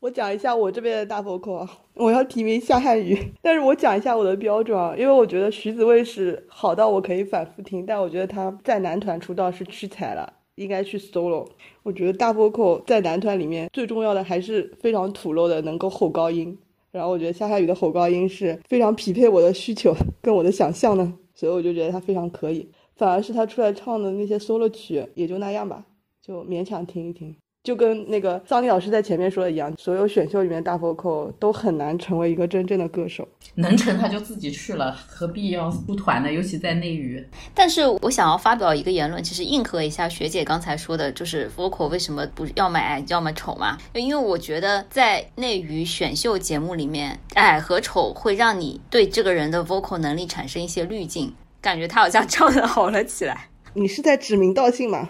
[0.00, 11.46] 我讲一下我这边的大 vocal 啊，我要提名夏瀚宇，但是我讲一下我的标准啊，因为我觉得徐子未是好到我可以反复听，但我觉得他在男团出道是屈才了，应该去 solo。
[11.82, 16.56] 我觉得大 vocal 在男团里面最重要的还是非常土漏的能够吼高音，
[16.90, 22.68] 然后我觉得夏夏雨的吼高音是非常匹配我的需求跟我的想象的，所以我就觉得他非常可以。
[22.96, 25.84] 反而是他出来唱的那些 solo 曲也就那样吧，
[26.22, 27.34] 就勉强听一听。
[27.64, 33.26] 就跟那个桑尼老师在前面说的一样，所有选秀里面大 vocal 都很难成为一个真正的歌手。
[33.54, 36.30] 能成他就自己去了，何必要出团呢？
[36.30, 37.26] 尤其在内娱。
[37.54, 43.78] 但是我想要发表一个言论，其实应和一下学姐刚才说的，就是 vocal 为什么不要么矮要么丑嘛？
[43.94, 53.48] 因为我觉得在内娱选秀节目里面，矮和丑会让你对这个人的 vocal 能力产生一些滤镜，感觉他好像 唱的好了起来。
[53.72, 55.08] 你是在指名道姓吗？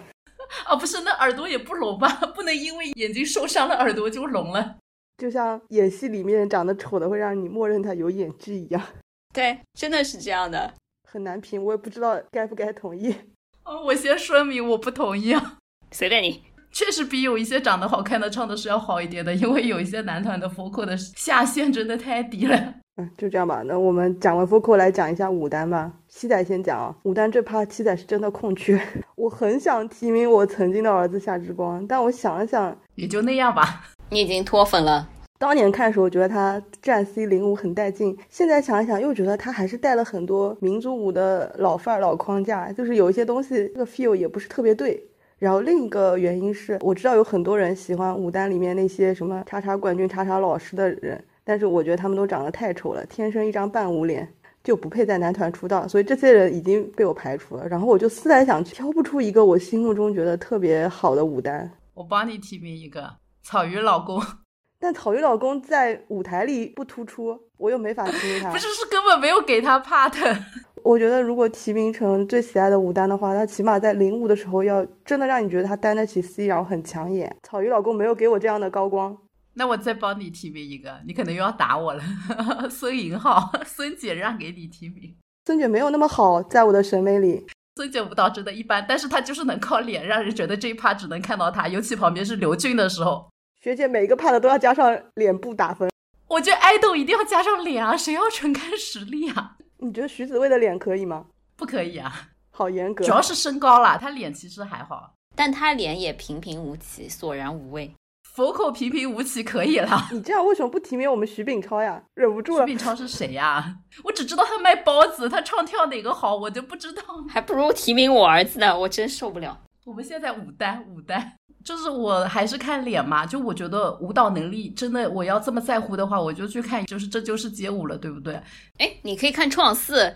[0.67, 2.07] 哦，不是，那耳朵也不聋吧？
[2.35, 4.77] 不能因为眼睛受伤了，耳朵就聋了。
[5.17, 8.81] 就像演戏里面长得丑的会让你默认他有演技一样，
[9.33, 10.73] 对，真的是这样的。
[11.07, 11.63] 很难评。
[11.63, 13.15] 我也不知道该不该同意。
[13.63, 15.57] 哦，我先说明我不同意啊。
[15.91, 16.43] 随便你。
[16.71, 22.75] 确实比有一些长得好看的唱的是要好一点的，因为有一些男团的 vocal 的下限真的太低了。
[22.97, 23.61] 嗯，就这样吧。
[23.65, 25.91] 那我们讲完 vocal 来讲一下武丹吧。
[26.07, 28.79] 七仔先讲啊，武丹这趴七仔是真的空缺。
[29.15, 33.83] 我很想提名我曾经的儿子夏之光，但我想了想，也就那样吧。
[34.09, 35.09] 你已经脱粉了。
[35.37, 45.03] 当年看的时候觉得他站 C 零五很带劲，现在想一想又觉得他还是带了很多民族舞的老范儿、老框架，就是有一些东西这个 feel 也不是特别对。
[45.37, 54.27] 然后另一个原因是，我知道有很多人喜欢武丹里面那些什么叉叉冠军、叉叉老师的人，但是我觉得他们都长得太丑了，天生一张半无脸，
[54.63, 57.67] 就不配在男团出道，所以这些人已经被我排除了。
[57.67, 61.71] 然后我就思来想去，挑不出一个我心目中觉得特别好的舞担。
[61.93, 63.09] 我帮你提名一个
[63.43, 64.19] 草鱼老公，
[64.81, 68.49] 但草鱼老公在舞台里不突出，我又没法 提名他。
[68.51, 70.13] 不是，是根本没有给他 part。
[70.83, 77.35] 我觉得如果提名成最喜爱的舞担的话，他起码在领舞的时候要真的让你觉得他担得起 C，然后很抢眼。
[77.41, 79.17] 草鱼老公没有给我这样的高光。
[79.55, 82.03] 那我再帮你提名一个，你可能又要打我了。
[82.69, 85.15] 孙颖浩， 孙姐让给你提名。
[85.45, 87.45] 孙姐没有那么好，在我的审美里。
[87.77, 93.29] 孙姐舞蹈真的一般，但是她就是能靠脸让人觉得这一趴只能看到她，尤其旁边是刘俊的时候。
[93.61, 95.89] 学姐每一个 part 都要加上脸部打分。
[96.27, 99.57] 我觉得爱豆一定要加上脸啊，谁要纯看实力啊？
[99.79, 101.25] 你觉得徐子未的脸可以吗？
[101.55, 103.05] 不可以啊，好严格。
[103.05, 107.93] 主要是身高啦，他脸其实还好，但他脸也平平无奇，索然无味。
[108.35, 109.89] 佛口平平无奇可以了。
[110.11, 112.01] 你这样为什么不提名我们徐秉超呀？
[112.15, 112.65] 忍不住徐了。
[112.65, 113.73] 秉超是谁呀？
[114.03, 117.01] 我只知道他卖包子，他唱跳哪个好，我就不知道。
[117.29, 119.57] 还不如提名我儿子呢，我真受不了。
[119.85, 121.31] 我们现在五单五单，
[121.63, 128.35] 就是我还是看脸嘛，就我觉得舞蹈能力真的，我要这么在乎的话，我就去看，就是这就是街舞了，对不对？
[128.79, 130.13] 哎，你可以看创四，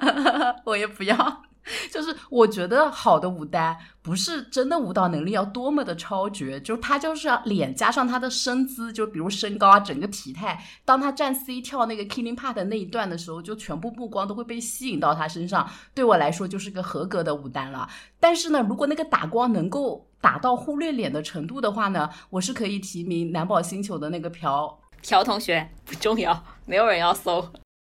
[0.66, 1.42] 我也不要。
[1.90, 10.62] 就是我觉得好的舞担不是真的舞蹈能力要多么的超绝，就是他就是要脸加上他的身姿，就比如身高啊，整个体态。
[10.84, 15.68] 当他站 C 跳那个 Killing Part 那一段的时候，就全部目光都会被吸引到他身上。
[15.94, 17.88] 对我来说就是个合格的舞担了。
[18.20, 24.78] 但是呢，如果那个打光能够打到忽略脸的程度的话呢，我是可以提名南宝星球的那个朴。
[25.02, 27.46] 朴同学不重要，没有人要搜。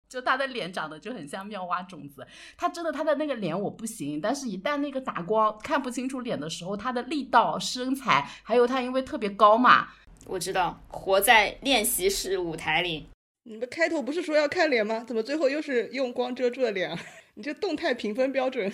[0.09, 9.89] 就他的脸长得就很像妙蛙种子，他真的他的那个脸我不行，但是一旦那个打光看不清楚脸的时候，他的力道、身材，还有他因为特别高嘛，
[10.27, 13.07] 我知道，活在练习室舞台里。
[13.45, 15.05] 你们开头不是说要看脸吗？
[15.07, 16.99] 怎么最后又是用光遮住了脸啊？
[17.35, 18.73] 你这动态评分标准。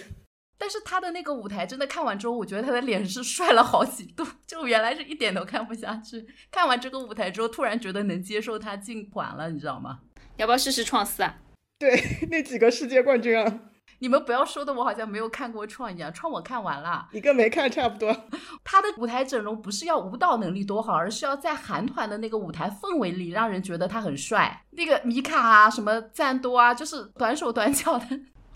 [0.56, 9.98] 但是他的那个舞台真的看完之后，我觉得他的脸是帅了好几度，就原来是一点都看不下去，看完这个舞台之后，突然觉得能接受他进团了，你知道吗？
[10.36, 11.36] 要不要试试创四啊？
[11.78, 13.60] 对， 那几个世界冠军啊，
[13.98, 18.14] 你们不要说的我好像没有看过创一样，创我看完了，你跟没看差不多。
[18.64, 24.64] 他的舞台整容不是要舞蹈能力多好，而是要在韩团的那个舞台氛围里让人觉得他很帅。
[24.70, 28.06] 那个米卡啊，什么赞多啊，就是短手短脚的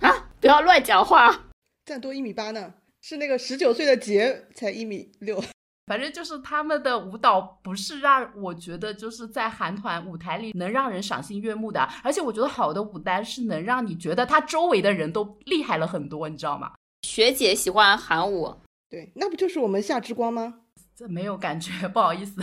[0.00, 0.28] 啊！
[0.40, 1.46] 不要乱讲话。
[1.84, 5.42] 赞多一米八呢，是那个十九岁的杰才一米六。
[5.86, 16.72] 反正就是他们的舞蹈不是让我觉得就是在韩团舞台里能让人赏心悦目的，而且我觉得好的舞担是能让你觉得他周围的人都厉害了很多，你知道吗？
[17.02, 18.52] 学姐喜欢韩舞，
[18.90, 20.54] 对，那不就是我们夏之光吗？
[20.96, 22.42] 这没有感觉， 不好意思，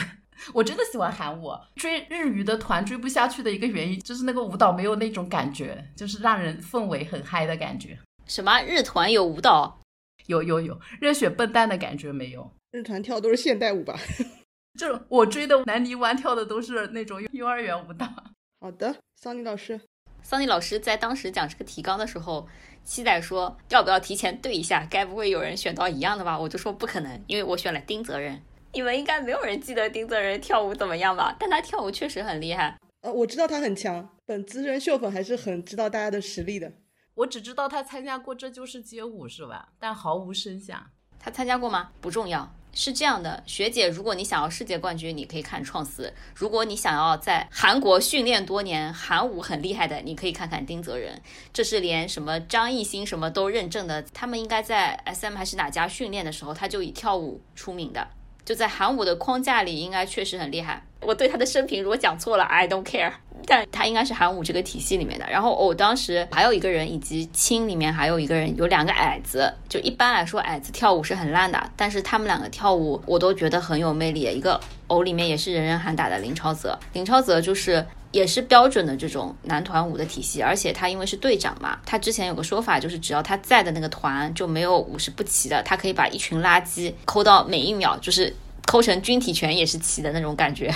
[0.53, 1.51] 我真的喜欢韩舞。
[1.75, 7.99] 追日语的团追不下去的一个原因就是那个舞蹈没有那种感觉，就是让人氛围很嗨的感觉。
[8.25, 9.81] 什么日团有舞蹈？
[10.27, 12.49] 有有有，热血笨蛋的感觉没有。
[12.73, 13.95] 日团跳都是现代舞吧？
[14.79, 18.11] 就我追的南泥湾跳的都是那种幼儿园舞蹈。
[18.59, 19.79] 好的，桑尼老师，
[20.23, 22.47] 桑尼老师在当时讲这个提纲的时候，
[22.83, 24.87] 七仔说要不要提前对一下？
[24.89, 26.39] 该不会有人选到一样的吧？
[26.39, 28.41] 我就说不可能，因为我选了丁泽仁。
[28.73, 31.35] 你们应该没有人记得丁泽仁跳舞怎么样吧？
[31.39, 32.75] 但他跳舞确实很厉害。
[33.01, 36.73] 呃，我知道他很强，本资深秀粉还是很知道大家的实力的。
[37.13, 39.69] 我只知道他参加过《这就是街舞》是吧？
[39.77, 40.83] 但毫无声响。
[41.19, 41.91] 他参加过吗？
[42.01, 42.51] 不重要。
[42.73, 51.21] 是这样的，学姐，如果你想要世界冠军，你可以看创四；如果你想要在韩国训练多年，韩舞很厉害的，你可以看看丁泽仁。
[51.53, 58.07] 这是连什么张艺兴什么都认证的，他们应该在 SM 还是哪家训练的时候，他就以跳舞出名的，
[58.43, 60.83] 就在韩舞的框架里，应该确实很厉害。
[61.01, 63.13] 我对他的生平如果讲错了，I don't care。
[63.45, 65.25] 但他应该是韩舞这个体系里面的。
[65.29, 69.53] 然后我当时还有一个人，以及青里面还有一个人，有两个矮子。
[69.69, 74.21] 就一般来说，矮子跳舞是很烂的，但是他们两个跳舞我都觉得很有魅力。
[74.23, 88.33] 一个偶里面也是人人喊打的林超泽，林超泽就是也是标准的这种男团舞的体系，而且他因为是队长嘛，他之前有个说法就是只要他在的那个团就没有舞是不齐的，他可以把一群垃圾抠到每一秒就是
[88.65, 90.73] 抠成军体拳也是齐的那种感觉。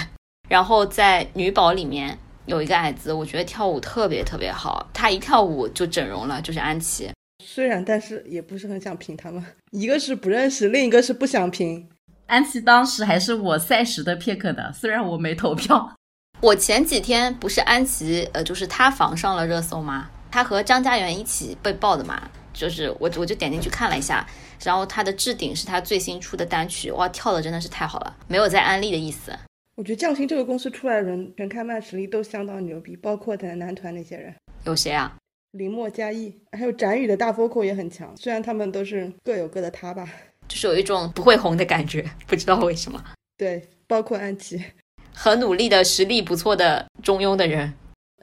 [0.50, 2.18] 然后在女宝里面。
[2.48, 7.12] 有一个矮子，我觉得跳舞特别特别好，他一跳舞就整容了，就是安琪。
[7.44, 11.88] 虽然，但是也不是很想评他们，一个是不认识，另一个是不想评。
[12.26, 15.94] 安琪当时还是我赛时的 pick 的，虽然我没投票。
[16.42, 20.10] 我前几天不是安琪，呃，就是他防上了热搜吗？
[20.32, 24.28] 他和张嘉元一起被爆的嘛，就是我我就点进去看了一下，
[24.64, 29.32] 然后他的置顶是他最新出的单曲，哇，跳的真的是太好了，没有在安利的意思。
[29.78, 34.34] 我觉得匠心这个公司出来的人，全开麦实力都相当牛逼，包括在男团那些人，
[34.66, 35.16] 有谁啊？
[35.52, 38.12] 林墨、嘉义，还有展宇的大 vocal 也很强。
[38.18, 40.12] 虽然他们都是各有各的他吧，
[40.48, 43.04] 就是有一种不会红的感觉，不知道为什么。
[43.38, 44.60] 对，包括安琪，
[45.14, 47.72] 很努力的实力不错的中庸的人，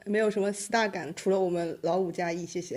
[0.05, 2.75] 没有什么 star 感，除了我们老五嘉义，谢谢。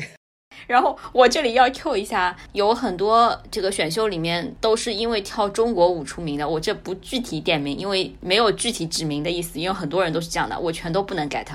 [0.66, 6.48] 然后我这里要 Q 一下，有很多这个选秀里面都是因为跳中国舞出名的。
[6.48, 11.46] 我这不具体点名，因为没有具体指名的意思，因为很多人都是这样的，我全都不能 get。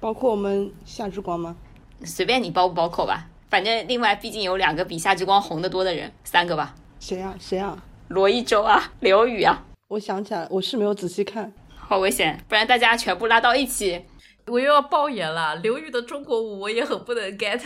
[0.00, 1.56] 包括我们夏之光吗？
[2.04, 6.74] 随便你包不包括吧，反正另外毕竟有两个比夏之光红的多的人，三个吧。
[7.00, 7.34] 谁啊？
[7.38, 7.82] 谁啊？
[8.08, 9.64] 罗一舟啊，刘宇啊。
[9.88, 14.04] 我想起来，我是没有仔细看，好危险，不然大家全部拉到一起，
[14.46, 15.56] 我又要爆言了。
[15.56, 17.60] 刘宇的中国舞我也很不能 get。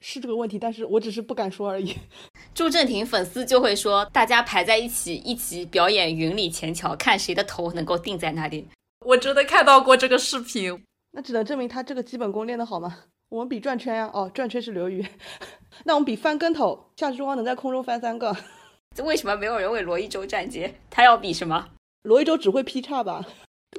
[0.00, 1.94] 是这个问题，但是我只是不敢说而已。
[2.54, 8.68] 朱正廷粉丝就会说，大家排在一起，一起表演云里前桥，看谁的头能够定在那里。
[9.04, 10.82] 我真的看到过这个视频，
[11.12, 13.04] 那只能证明他这个基本功练得好吗？
[13.28, 15.04] 我们比转圈呀，哦，转圈是刘宇，
[15.84, 18.36] 那我们比翻跟头，夏之光能在空中翻三个。
[18.94, 20.74] 这为什么没有人为罗一舟站街？
[20.88, 21.68] 他要比什么？
[22.04, 23.26] 罗一舟只会劈叉吧？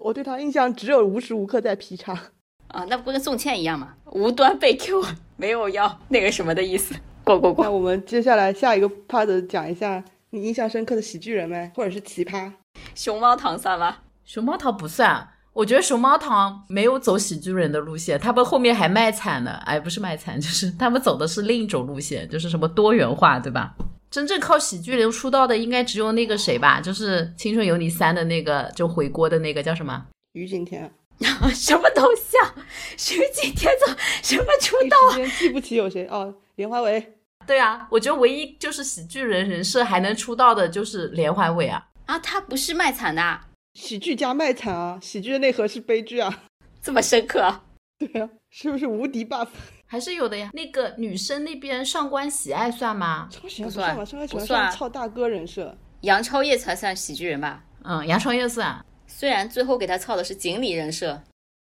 [0.01, 2.31] 我对他印象只有无时无刻在劈叉。
[2.69, 3.93] 啊，那不跟宋茜一样吗？
[4.11, 5.03] 无端被 Q，
[5.37, 6.95] 没有要那个什么的意思。
[7.23, 7.65] 过过过。
[7.65, 12.51] 那我们接下来下一个 part 讲一下你印象深刻的喜剧人呗，或者是奇葩。
[12.95, 13.97] 熊猫糖算吗？
[14.23, 19.51] 熊猫糖不算，我觉得熊猫糖没有走喜剧人的路线，他们后面还卖惨呢。
[19.65, 23.75] 哎，不是卖惨，就是他们走的是另一种路线，就是什么多元化，对吧？
[24.09, 26.79] 真正靠喜剧人出道的，应该只有那个谁吧？
[26.79, 30.05] 就是《青春有你三》的那个，就回锅的那个叫什么？
[30.33, 30.89] 于景天。
[31.53, 32.53] 什么都像，
[32.97, 34.97] 徐景天怎什么出道？
[35.11, 37.15] 啊记不起有谁哦，连环伟。
[37.45, 41.87] 对啊，我觉得唯一就是喜剧人人设还能出道的就是连环伟啊。
[42.05, 43.39] 啊，他不是卖惨的，
[43.73, 46.43] 喜剧加卖惨啊，喜剧的内核是悲剧啊，
[46.81, 47.61] 这么深刻？
[47.97, 49.47] 对啊，是不是无敌 buff？
[49.87, 50.49] 还是有的呀。
[50.53, 53.27] 那个女生那边上官喜爱算吗？
[53.31, 55.75] 上官喜爱不算吧，上官喜爱算操大哥人设。
[56.01, 57.63] 杨超越才算喜剧人吧？
[57.83, 58.85] 嗯，杨超越算。
[59.07, 61.19] 虽然最后给他操的是锦鲤人设，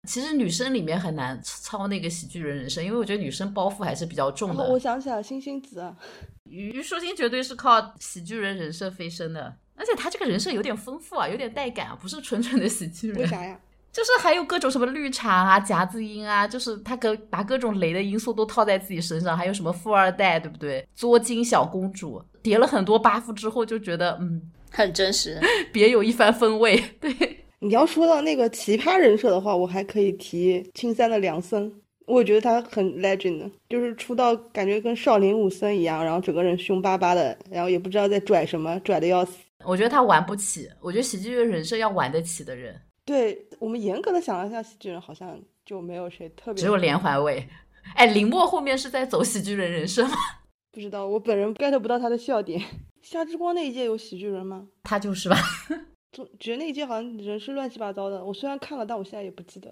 [0.08, 4.63] 其实女生里面很难操那个喜剧人人设，因为我觉得女生包袱还是比较重的。
[4.69, 5.93] 我想起来，星星子，
[6.45, 13.17] 虞书欣绝对是靠喜剧人人设飞升的，而且她这个人设有点丰富啊，有点带感啊，不是纯纯的喜剧人。
[13.17, 13.60] 为啥呀？
[13.91, 20.88] 就是还有各种什么绿茶啊、夹子音啊，就是他各把各种雷的因素都套在自己身上，还有什么富二代，对不对？
[20.95, 24.41] 作精小公主叠了很多 buff 之后，就觉得嗯，
[24.72, 25.40] 很真实，
[25.72, 26.82] 别有一番风味。
[27.00, 27.12] 对。
[27.64, 31.72] 你要说到那个奇葩人设的话，我还可以提青三的梁森，
[32.08, 39.38] 我觉得他很 legend，就是出道感觉跟少林武僧一样，然后整个人凶巴巴的，然后也不知道在拽什么，拽的要死。
[39.64, 42.76] 我觉得他玩不起，我觉得喜剧人人设要玩得起的人。
[43.06, 47.48] 对我们严格的想了一下，喜剧人好像就没有谁特别，只有连环伟。
[47.94, 50.16] 哎，林默后面是在走喜剧人人设吗？
[50.72, 52.62] 不知道，我本人 get 不到他的笑点。
[53.02, 54.68] 夏之光那一届有喜剧人吗？
[54.84, 55.36] 他就是吧。
[56.14, 58.24] 总觉得那一届好像人是乱七八糟的。
[58.24, 59.70] 我虽然看了，但我现在也不记得。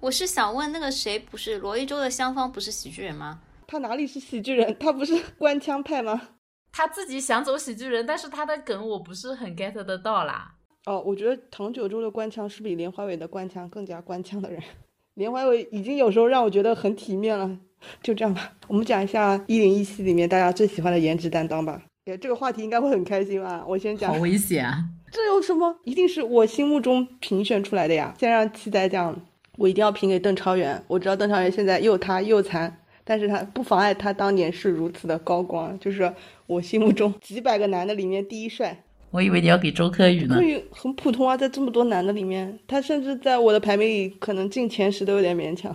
[0.00, 3.40] 我是想问那个谁，不是罗一舟的香芳不是喜剧人吗？
[3.66, 4.74] 他哪里是喜剧人？
[4.80, 6.30] 他不是官腔派吗？
[6.72, 10.54] 他自己想走喜剧人，但是他的梗我不是很 get 得到啦。
[10.86, 14.62] 哦，我觉得唐九洲的官腔是比连怀伟的官腔更加官腔的人。
[15.14, 17.58] 连怀伟已经有时候让我觉得很体面了。
[18.02, 21.82] 就这样吧，我们讲一下一零一七里面大家最喜欢的颜值担当吧。
[22.20, 23.62] 这个话题应该会很开心吧？
[23.68, 24.10] 我先讲。
[24.10, 24.82] 好危险啊！
[25.12, 25.76] 这有什么？
[25.84, 28.14] 一定是我心目中评选出来的呀。
[28.18, 29.14] 先让七仔讲，
[29.58, 30.82] 我一定要评给邓超元。
[30.88, 36.10] 我知道邓超元现在又塌又残，但是他不妨碍他当年是如此的高光，就是
[36.46, 38.84] 我心目中几百个男的里面第一帅。
[39.10, 40.34] 我以为你要给周柯宇呢。
[40.36, 45.74] 周柯宇很普通啊，在这么多男的里面，他甚至在我的排名里可能进前十都有点勉强。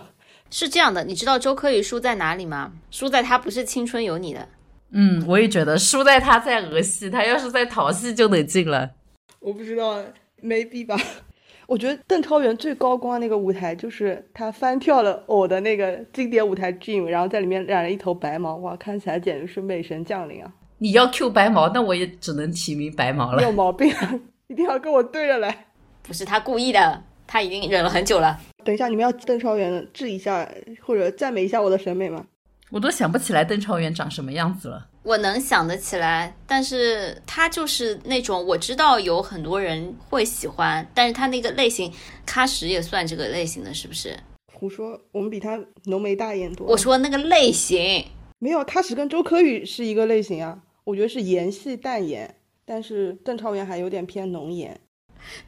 [0.56, 2.72] 是这样的，你知道周柯宇输在哪里吗？
[2.92, 4.48] 输在他不是青春有你的。
[4.92, 8.88] 嗯，我也觉得输在他在俄系，他要是在淘系就能进了。
[9.40, 10.00] 我不知道
[10.40, 10.96] ，maybe 吧。
[11.66, 20.52] 我觉得邓超元最高光那个舞台就是他翻跳了偶的那个经典舞台 dream，然后在里面染了一头白毛，哇，看起来简直是美神降临啊！
[20.78, 23.42] 你要 Q 白毛，那我也只能提名白毛了。
[23.42, 23.92] 有毛病，
[24.46, 25.66] 一定要跟我对着来。
[26.04, 28.38] 不是他故意的，他已经忍了很久了。
[28.64, 30.48] 等一下，你们要邓超元治一下
[30.80, 32.24] 或者赞美一下我的审美吗？
[32.70, 34.88] 我都想不起来邓超元长什么样子了。
[35.02, 41.92] 我能想得起来，但是他就是那种我知道有很多人会喜欢，但是他那个类型，
[42.26, 44.18] 喀什也算这个类型的是不是？
[44.54, 46.66] 胡说，我们比他浓眉大眼多。
[46.66, 48.02] 我说那个类型
[48.38, 52.34] 没有，喀什跟周柯宇是一个类型啊，我觉得是盐系淡颜，
[52.64, 54.80] 但是邓超元还有点偏浓颜。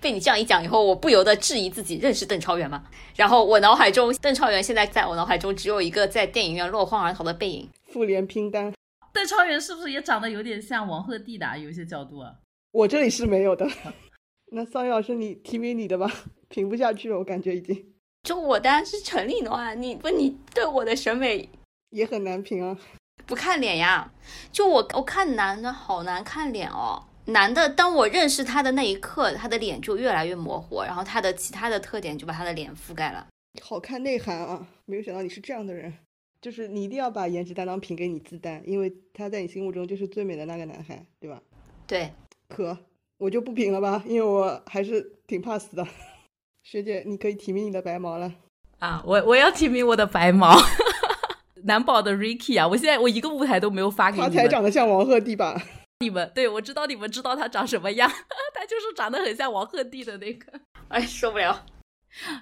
[0.00, 2.84] 被你这样一讲以后，我不由得质疑自己认识邓超元吗？
[3.14, 7.68] 然后我脑海中邓超元现在在我脑海中只有一个在电影院落荒而逃的背影。
[7.92, 8.72] 复联拼单，
[9.12, 11.58] 邓超元是不是也长得有点像王鹤棣的？
[11.58, 12.34] 有一些角度啊，
[12.72, 13.66] 我这里是没有的。
[14.52, 16.10] 那桑叶老师，你提名你的吧，
[16.48, 17.92] 评不下去了，我感觉已经。
[18.22, 21.48] 就我当然是陈立农啊，你不，你对我的审美
[21.90, 22.76] 也很难评啊。
[23.24, 24.12] 不看脸呀，
[24.52, 27.02] 就我我看男的好难看脸哦。
[27.26, 33.26] 男的，当我认识他的那一刻，他的脸就越来越模糊，然后他的其他的特点就把他的脸覆盖了。
[33.62, 34.66] 好看内涵啊！
[34.84, 35.92] 没有想到你是这样的人，
[36.40, 41.40] 就是你一定要把颜值担当评给你自担，因为他在你心目中就是最美的那个男孩，对吧？
[41.86, 42.10] 对。
[42.48, 42.78] 可
[43.18, 45.84] 我就不评了吧，因为我还是挺怕死的。
[46.62, 48.32] 学姐，你可以提名你的白毛了。
[48.78, 50.56] 啊，我我要提名我的白毛。
[51.64, 52.68] 男宝的 Ricky 啊！
[52.68, 54.36] 我现在我一个舞台都没有发给你他们。
[54.36, 55.60] 才长得像王鹤棣吧？
[56.00, 58.08] 你们对我知道你们知道他长什么样，
[58.54, 60.60] 他就是长得很像王鹤棣的那个。
[60.88, 61.66] 哎，受不了。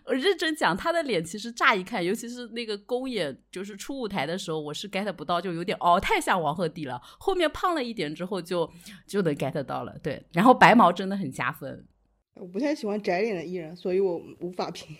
[0.04, 7.00] 我认真讲，他的脸其实乍一看，尤其是那个公演，就是出舞台的时候，我是 get 不到，就有点哦，太像王鹤棣了。
[7.18, 8.70] 后面胖了一点之后就，
[9.06, 9.96] 就能 get 到了。
[10.00, 11.86] 对，然后白毛真的很加分
[12.34, 14.96] 我不太喜欢窄脸的艺人，所以我无法评。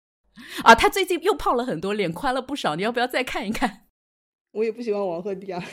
[0.62, 0.74] 啊！
[0.74, 3.86] 他最近又胖了很多，脸宽了不少，你要不要再看一看？
[4.52, 5.64] 我也不喜欢王鹤棣啊。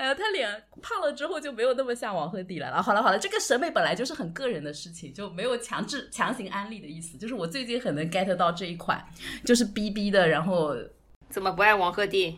[0.00, 2.82] 哎呀，他脸胖了之后就没有那么像王鹤棣了。
[2.82, 7.18] 好了好了，这个审美本来就是很个人的事情，就没有强制强行安利的意思。
[7.18, 9.06] 就是我最近很能 get 到这一款，
[9.44, 10.74] 就是 B B 的，然后
[11.28, 12.36] 怎么不爱王鹤棣？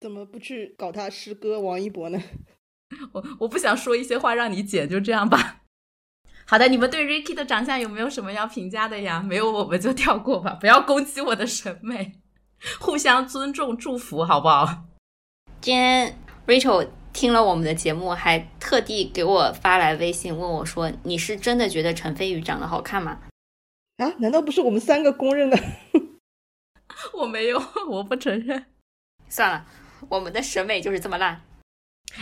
[0.00, 2.22] 怎么不去搞他师哥王一博呢？
[3.12, 5.62] 我我不想说一些话让你剪，就这样吧。
[6.44, 9.22] 好的，你们对 Ricky 的长相有没有什么要评价的呀？
[9.22, 12.20] 没有我们就跳过吧，不要攻击我的审美，
[12.78, 14.84] 互相尊重祝福，好不好？
[15.60, 23.20] 今天 Rachel 听了我们的节目，还特地给我发来微信问我说：“你是真的觉得陈飞宇长得好看吗
[23.96, 24.12] 啊？
[24.18, 25.58] 难道不是我们三个公认的？
[27.14, 28.66] 我没有， 我不承认。？”
[29.28, 29.66] 算了，
[30.08, 31.42] 我们的审美就是这么烂。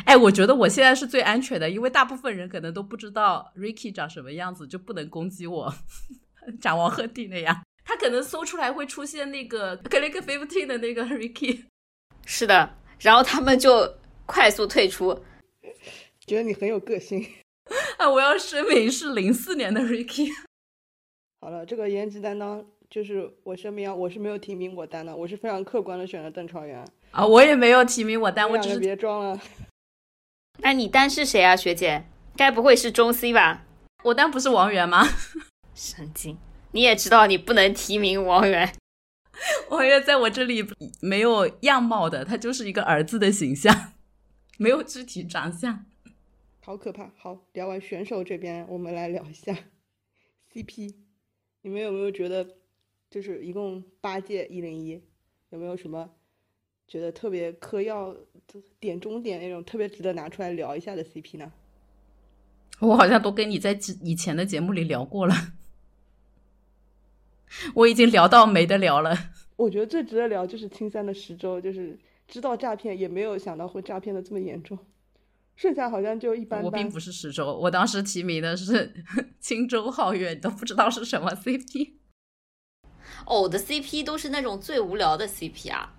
[0.04, 5.72] 哎，我觉得我现在是最安全的，因为大部分人可能都不知道 Ricky 长什么样子，就不能攻击我
[6.60, 7.62] 长王鹤棣那样。
[7.84, 11.66] 他可能搜出来会出现那个 Click Fifteen 的那个 Ricky。
[12.24, 13.94] 是的，然后他们就
[14.26, 15.24] 快速退出。
[16.26, 17.24] 觉得你很有个性。
[17.98, 20.28] 啊，我要声明是零四年的 Ricky。
[21.40, 26.84] 好了，这个颜值担当就是我声明啊，我是没有提名我担的，我是非常客观的选了邓超元。
[27.12, 29.40] 啊，我也没有提名我，担我只是别装了。
[30.58, 32.06] 那你单是谁啊，学姐？
[32.36, 33.64] 该不会是中 C 吧？
[34.04, 35.06] 我单不是王源吗？
[35.74, 36.38] 神经！
[36.72, 38.72] 你也知道你不能提名王源。
[39.68, 40.66] 王源在我这里
[41.00, 43.92] 没有样貌的，他就是一个儿子的形象，
[44.58, 45.84] 没有具体长相。
[46.60, 47.12] 好可怕！
[47.16, 49.56] 好，聊完选手这边，我们来聊一下
[50.52, 50.94] CP。
[51.62, 52.56] 你们有没有觉得，
[53.10, 55.02] 就是一共八届一零一，
[55.50, 56.10] 有没有什么
[56.88, 58.16] 觉得特别嗑药、
[58.80, 61.52] 点中点那种特别值得拿出来聊一下的 CP 呢？
[62.80, 65.34] 我好像都跟你在以前的节目里聊过了，
[67.74, 69.16] 我已经聊到没得聊了。
[69.56, 74.78] 我觉得最值得聊就是青山的十周，就是知道诈骗，也没有想到会诈骗的这么严重。
[75.54, 76.64] 剩下好像就一般般。
[76.64, 78.92] 我并不是十周，我当时提名的是
[79.40, 81.94] 青州皓月，都不知道是什么 CP。
[83.26, 85.94] 偶的 CP 都是那种最无聊的 CP 啊，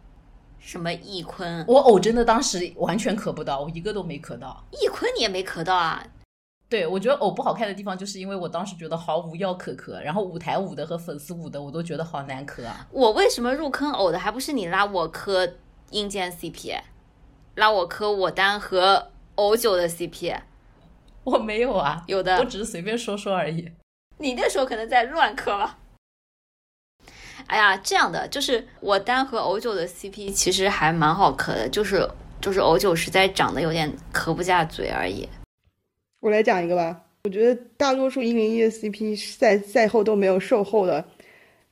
[0.59, 4.65] 什么易坤，我偶真的当时完全磕不到，我一个都没磕到。
[4.71, 6.05] 易坤你也没磕到啊？
[6.69, 12.87] 对，我觉得偶不好看的地方，就是因为我当时觉得毫无药可磕，然后舞台舞的和粉丝舞的，我都觉得好难磕啊。
[12.91, 15.55] 我为什么入坑偶的，还不是你拉我磕
[15.91, 16.79] 阴间 CP，
[17.55, 20.37] 拉我磕我单和欧九的 CP？
[21.23, 23.71] 我没有啊，有的我只是随便说说而已。
[24.17, 25.79] 你那时候可能在乱磕吧。
[27.45, 32.09] 哎呀，这样的就是我单和欧九的 CP 其实还蛮好磕的，就是
[32.41, 35.27] 就是欧九实在长得有点磕不下嘴而已。
[36.19, 41.05] 我来讲一个吧，我觉得大多数一零一的 CP 赛赛后都没有售后的，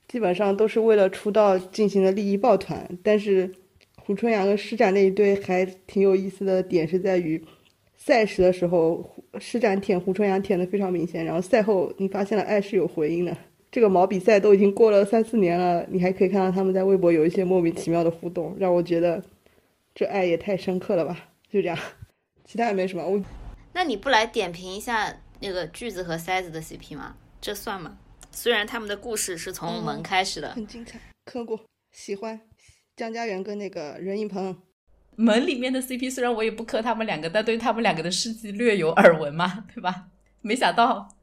[0.08, 2.88] 基本上都是为了出道进行的利益抱团。
[3.04, 3.54] 但是
[4.06, 7.44] 胡春阳和施展那一对还挺有意思的点是在于，
[7.98, 9.04] 赛时的时候
[9.40, 13.36] 施展舔胡春阳舔的非常明显，然后赛后你发现了爱是有回音的。
[13.72, 19.22] 这个毛比赛都已经过了三四年了，你还可以看到他们在微博有一些莫名其妙的互动，让我觉得
[19.96, 21.30] 这爱也太深刻了吧。
[21.50, 21.78] 就这样，
[22.46, 23.04] 其他也没什么。
[23.04, 23.20] 我
[23.74, 27.16] 那你不来点评一下那个句子和塞子的 CP 吗？
[27.42, 27.98] 这算吗？
[28.32, 31.60] 虽然他们的故事是从门开始的，很精彩，磕过，
[31.92, 32.40] 喜欢
[32.96, 34.62] 江嘉媛跟那个任盈鹏。
[35.18, 40.10] 门里面的 CP 虽然我也不磕他们两个，但对他们两个的事迹略有耳闻嘛，对吧？
[40.42, 41.16] 没想到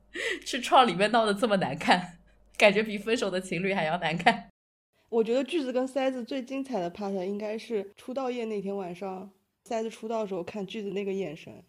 [0.44, 2.18] 去创里面闹得这么难看，
[2.56, 4.48] 感觉比分手的情侣还要难看。
[5.08, 9.30] 我觉得句子跟塞子最精彩的 part 应该是出道夜那天晚上，
[9.64, 11.62] 塞子出道的时候看句子那个眼神，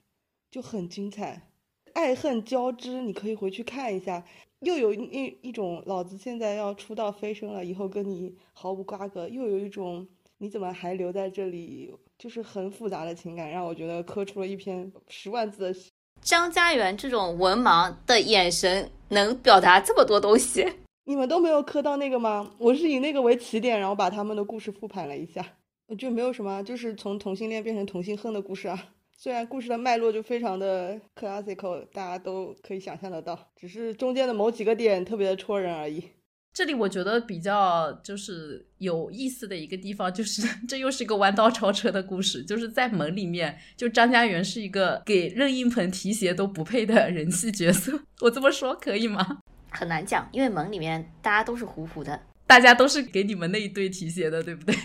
[0.49, 1.49] 就很精彩，
[1.93, 4.25] 爱恨交织，你可以回去看一下。
[4.63, 10.07] 又有一一种老子现在要出道飞升了，以后跟你毫无瓜葛；又有一种
[10.37, 15.79] 你怎么还留在这里，就是很复杂的情感，让我觉得磕出了一篇十万字的。
[16.21, 20.65] 张家元这种文盲的眼神能表达这么多东西，
[21.03, 22.49] 你们都没有磕到那个吗？
[22.57, 25.45] 我是以那个为起点，然后把他们的故事复盘了一下，
[25.87, 28.93] 我觉得没有什么，就是从同性恋变成同性恨的故事啊。
[29.17, 36.09] 虽然故事的脉络就非常的 classical，大家都可以想象得到，只是中间的某几个点特别的戳人而已。
[36.53, 42.43] 这里我觉得比较就是有意思的一个地方，就是 这又是一个弯道超车的故事。
[42.43, 47.99] 就是在门里面，就张家元是一个给任意门提鞋都不配的人气角色。
[48.21, 49.39] 我这么说可以吗？
[49.71, 54.75] 很难讲，因为门里面大家都是糊糊的，大家都是给你们那一对提鞋的，对不对？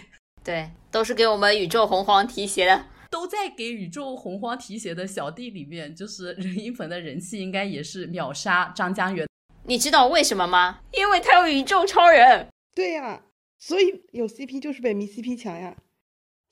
[0.42, 2.86] 对，都是给我们宇宙洪荒提鞋的。
[3.10, 9.26] 都在给宇宙洪荒提鞋的小弟里面，就是任意门的人气应该也是秒杀张家元。
[9.64, 10.80] 你知道为什么吗？
[10.92, 12.48] 因为他有宇宙超人。
[12.74, 13.22] 对呀，
[13.58, 15.76] 所以有 CP 就是比没 CP 强呀。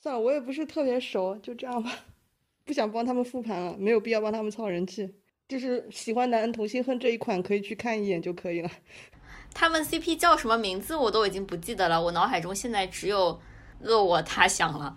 [0.03, 1.91] 算了，我也不是特别熟，就这样吧。
[2.65, 5.15] 不想帮他们复盘了，没有必要帮他们操人气。
[5.49, 8.71] 就是喜欢男人同性恨这一款，可以去看一眼就可以了。
[9.55, 13.41] 他们 CP 叫什么名字我都已经不记得了，我脑海中现在只有
[13.83, 14.97] 恶我他想了。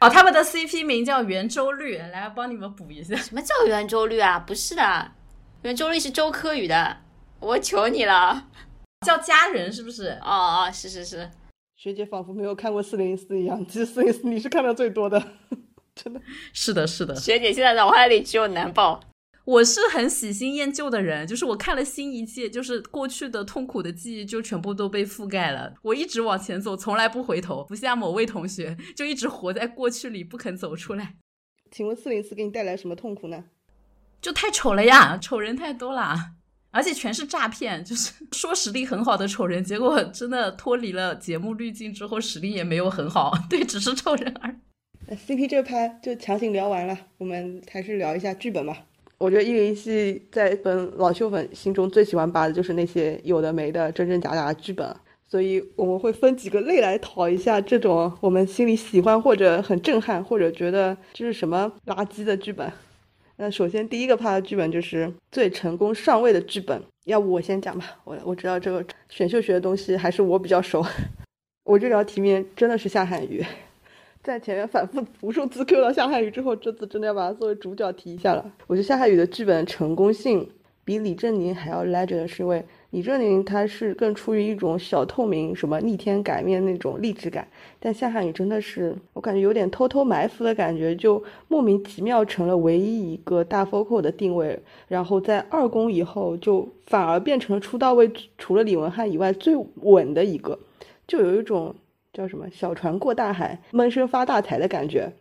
[0.00, 3.16] 哦，他们的 CP 名叫圆周率，来帮你们补一下。
[3.16, 4.38] 什么叫圆周率啊？
[4.38, 5.12] 不是的，
[5.62, 6.98] 圆周率是周柯宇的。
[7.40, 8.48] 我求你了，
[9.06, 10.18] 叫家人是不是？
[10.22, 11.30] 哦哦，是是是，
[11.76, 15.20] 学姐仿佛没有看过四零四一样，其实四零四你是看的最多的，
[15.94, 16.20] 真的
[16.52, 17.14] 是的，是的。
[17.16, 19.00] 学姐现在脑海里只有男宝，
[19.48, 31.14] 我是很喜新厌旧的人，就是我看了新一季，就是过去的痛苦的记忆就全部都被覆盖了，我一直往前走，从来不回头，不像某位同学就一直活在过去里不肯走出来。
[31.70, 33.44] 请问四零四给你带来什么痛苦呢？
[34.20, 36.32] 就太丑了呀，丑人太多了。
[36.70, 43.32] 而且全是诈骗，就是 说实力很好的丑人，结果真的脱离了节目滤镜之后，实力也没有很好。
[43.48, 45.14] 对，只是丑人而已。
[45.16, 48.84] CP 这拍就强行聊完了，我们还是聊一下剧本吧。
[49.18, 54.94] 我觉得一零一系在本老秀粉心中最喜欢扒的就是那些有的没的、真真假假的剧本，
[55.26, 62.72] 所以我们会分几个类来讨一下这种我们心里喜欢或者很震撼或者觉得这是什么垃圾的剧本。
[63.40, 67.96] 那首先第一个怕的剧本就是最成功上位的剧本，要不我先讲吧。
[68.04, 70.84] 我我知道这个选秀学的东西还是我比较熟。
[71.64, 73.44] 我这条题面真的是下汉宇，
[74.28, 78.44] 在前面反复无数次 Q 到夏汉宇之后，这次真的要把它作为主角提一下了。
[78.66, 80.46] 我觉得夏汉宇的剧本成功性
[80.84, 82.62] 比李正宁还要 legend，是因为。
[82.90, 87.48] 李正宁他是更出于一种小透明、什么逆天改命那种励志感，
[87.80, 94.58] 但夏汉宇真的是我感觉有点偷偷埋伏的感觉，就莫名其妙成了唯一一个大 focal 的定位，
[94.88, 100.58] 然后在二宫以后就反而变成了出道位除了李文翰以外最稳的一个，
[101.06, 101.74] 就有一种
[102.12, 105.12] 叫什么小船过大海，闷声发大财的感觉。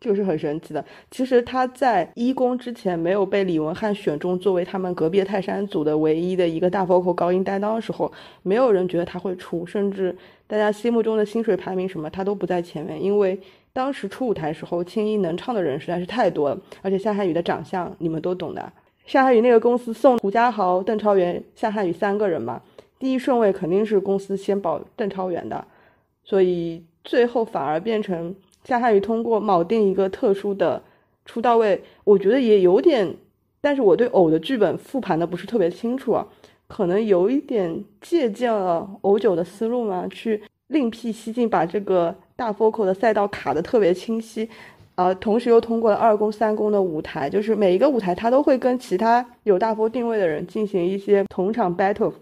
[0.00, 0.84] 这个是很神奇的。
[1.10, 10.14] 其实他在一公之前没有被李文翰选中作为他们隔壁泰山组的唯一的一个大 vocal 高音担当的时候，没有人觉得他会出，甚至
[10.46, 13.40] 大家心目中的薪水排名什么他都不在前面，因为
[13.72, 18.70] 当时出舞台时候青衣能唱的人实在是太多了，而且夏瀚宇的长相你们都懂的。
[19.06, 22.60] 夏瀚宇那个公司送胡家豪、邓超元、夏瀚宇三个人嘛，
[22.98, 25.66] 第一顺位肯定是公司先保邓超元的，
[26.24, 28.34] 所以最后反而变成。
[28.66, 30.82] 夏瀚宇通过铆定一个特殊的
[31.26, 33.14] 出道位，我觉得也有点，
[33.60, 36.26] 但是我对偶的剧本复盘的不是特别清楚啊，
[36.66, 44.48] 可能有一点借鉴了偶九的思路嘛，去另辟蹊径，把这个大 focal 的赛道卡的特别清晰，
[44.94, 52.14] 呃，同时又通过了二宫三宫的舞台，就是每一个舞台他都会跟其他有大 f 定位的人进行一些同场 battle，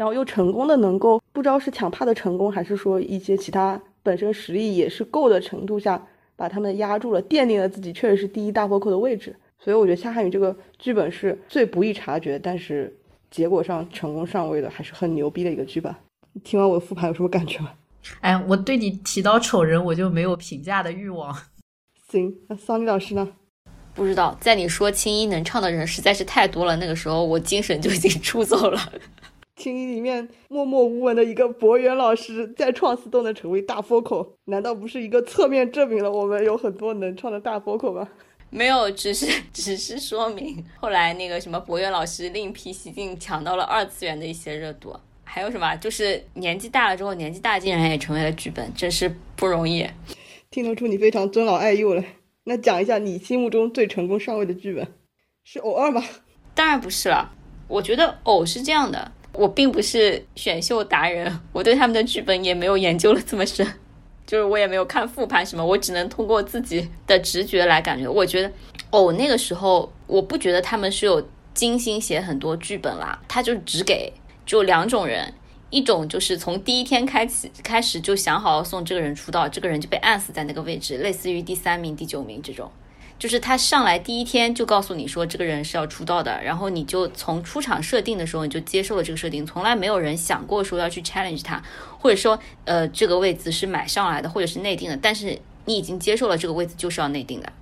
[0.00, 3.78] 然后又成功的能够不知道是抢帕的成功，还是说一些其他。
[4.02, 6.02] 本身实力也是够的程度下，
[6.36, 9.36] 把他们压住了，奠定了自己确实是第一大波扣的位置。
[9.62, 12.90] 所以我觉得夏瀚宇这个剧本是最不易察觉，但是
[13.30, 15.94] 结果上成功上位的，还是很牛逼的一个剧本。
[16.42, 17.70] 听完我的复盘有什么感觉吗？
[18.22, 21.36] 哎，我对你提到丑人，我就没有评价的欲望。
[22.10, 23.28] 行，那桑尼老师呢？
[23.94, 28.80] 不知道，在你说青衣能唱的人实在是太多了，那个时候我精神就已经出走了。
[29.60, 38.08] 青衣里面默默无闻的一个博源老师，在创四都能成为大 focal，难道不是一个侧面证明了我们有很多能创的大 focal 吗？
[38.48, 44.96] 没有，只是只是说明后来那个什么博源老师另辟蹊径，抢到了二次元的一些热度。
[45.22, 45.76] 还有什么？
[45.76, 49.86] 就是年纪大了之后，年纪大竟然也成为了剧本，真是不容易。
[50.50, 52.02] 听得出你非常尊老爱幼了。
[52.44, 54.88] 那讲一下你心目中最成功上位的剧本，
[55.44, 56.02] 是偶二吗？
[56.54, 57.30] 当然不是了。
[57.68, 59.12] 我觉得偶是这样的。
[59.40, 63.66] 我并不是选秀达人，我对他们的剧本也没有研究了这么深，
[64.26, 68.06] 就是我也没有看复盘什么，我只能通过自己的直觉来感觉。
[68.06, 68.52] 我觉得，
[68.90, 74.12] 哦，那个时候我不觉得他们是有精心写很多剧本啦，他就只给
[74.44, 75.32] 就两种人，
[75.70, 82.70] 一种就是从第一天开始开始就想好要送这个人出道，这个人就被按死在那个位置，类似于第三名、第九名这种。
[83.20, 91.62] 就是他上来第一天就告诉你说这个人是要出道的，然后你就从出场设定的时候你就接受了这个设定，从来没有人想过说要去 challenge 他，
[91.98, 97.52] 或者说呃这个位子是买上来的或者是内定的，但是你已经接受了这个位置就是要内定的，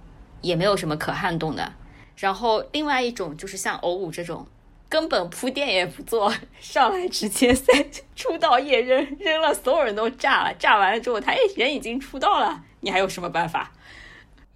[0.42, 1.72] 也没有什么可撼动的。
[2.16, 4.46] 然后另外一种就是像偶五这种，
[4.88, 7.84] 根本铺垫也不做，上来直接在
[8.14, 13.72] 出道夜扔扔了，所有人都炸了，炸完了之后他哎人已经出道了，你还有什么办法？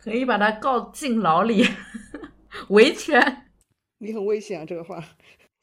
[0.02, 1.64] 可以把他告进牢里，
[2.70, 3.46] 维权。
[3.98, 5.02] 你很危险啊，这个话。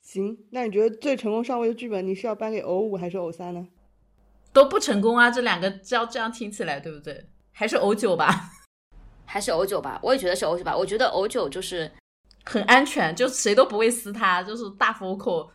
[0.01, 3.67] 行，那你觉得最成功上位的剧本，你是要颁给偶五还是偶三呢？
[4.53, 7.25] 都不成功啊，这两个这样这样听起来，对不对？
[7.51, 8.49] 还是偶九吧，
[9.25, 10.75] 还是偶九吧，我也觉得是偶九吧。
[10.75, 11.91] 我觉得偶九就是
[12.45, 15.49] 很安全，就谁都不会撕他，就是大 vocal。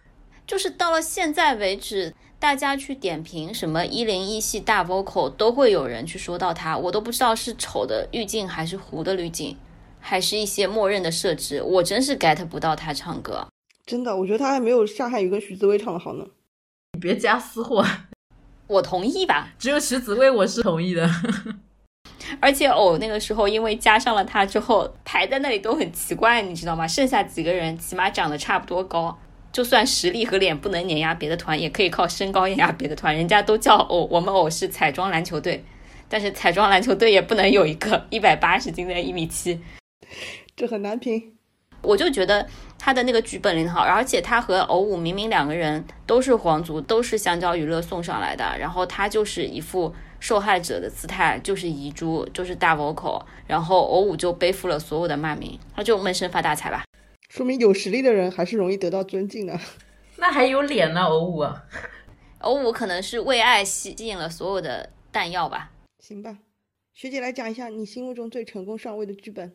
[0.47, 2.15] 就是到了现在为止，
[2.45, 9.57] 大家去点评什么一零一系大 vocal，都会有人去说到他，我都不知道是丑的滤镜还是糊的滤镜，
[9.99, 13.49] 还是一些默认的设置，我真是 get 不到他唱歌。
[13.87, 16.27] 真的，我觉得他还没有沙汉宇跟徐子薇唱的好呢。
[16.93, 17.83] 你别加私货，
[18.67, 19.55] 我同意吧。
[19.59, 21.09] 只有徐子薇我是同意的。
[22.41, 26.87] 而且偶那个时候因为加上了他之后，排在那里都很奇怪，你知道吗？
[26.87, 29.19] 剩下几个人起码长得差不多高，
[29.55, 33.15] 就算实力和脸不能碾压别的团，也可以靠身高碾压别的团。
[33.15, 35.65] 人家都叫偶，我们偶是彩妆篮球队，
[36.09, 39.61] 但是彩妆篮球队也不能有一个 一百八十斤的一米七，
[40.57, 41.35] 这很难评。
[41.83, 42.45] 我就觉得
[42.81, 56.83] 他的那个剧本很好，而且他和偶五明明两个人都是皇族，都是香蕉娱乐送上来的，然后他就是一副受害者的姿态，就是遗珠，就是大 vocal，然后偶五就背负了所有的骂名，他就闷声发大财吧。
[57.35, 59.59] 说明有实力的人还是容易得到尊敬的。
[60.19, 61.65] 那还有脸呢，偶五啊，
[62.39, 65.73] 偶五可能是为爱吸引了所有的弹药吧。
[65.99, 66.39] 行吧，
[66.93, 69.53] 学姐来讲一下你心目中最成功上位的剧本。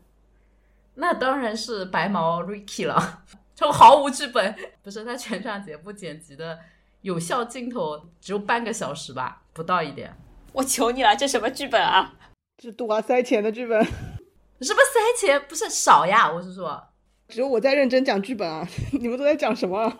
[0.96, 3.24] 那当然是白毛 Ricky 了，
[3.54, 6.58] 就毫无剧本，不是他全场节目剪辑的
[7.00, 10.14] 有效镜头只有半个小时吧，不到一点。
[10.52, 12.12] 我求你了，这什么剧本啊？
[12.58, 15.42] 这杜华塞钱的剧本，什么塞钱？
[15.48, 16.89] 不是少呀，我是说，
[17.30, 18.68] 只有我在认真讲剧本啊，
[19.00, 19.98] 你们都在讲什么？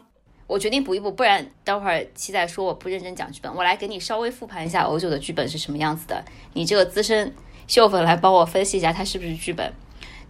[0.48, 6.24] 我决定补一补，不然待会儿七仔说我不认真讲剧本，我来给你稍微复盘一下欧九的剧本是什么样子的。
[6.54, 7.32] 你这个资深
[7.68, 9.72] 秀粉来帮我分析一下，它是不是剧本？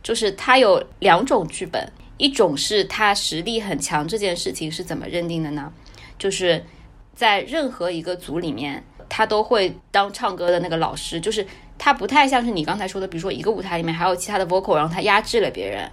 [0.03, 5.73] 就是它有两种剧本，一种是他实力很强，这件事情是怎么认定的呢？
[6.19, 6.63] 就是
[7.15, 11.47] 在任何一个组里面，他都会当唱歌的那个老师，就是
[11.79, 15.91] 他不太像是你刚才说的，比如说一个舞台里面还有其他的 vocal，然后他压制了别人。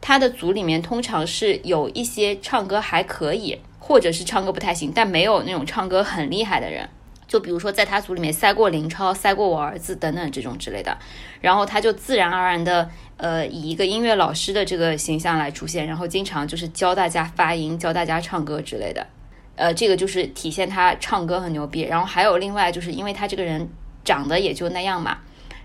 [0.00, 6.88] 他的组里面通常是有一些唱歌还可以，或者是唱歌不太行，但没有那种唱歌很厉害的人。
[7.28, 10.98] 就比如说在他组里面塞过林超、塞过我儿子等等这种之类的，
[11.40, 12.88] 然后他就自然而然的。
[13.22, 19.06] 呃，以一个音乐老师的这个形象来出现，然后经常就是教大家发音、教大家唱歌之类的。
[19.56, 21.82] 呃，这个就是体现他唱歌很牛逼。
[21.82, 23.68] 然后还有另外，就是因为他这个人
[24.02, 25.18] 长得也就那样嘛，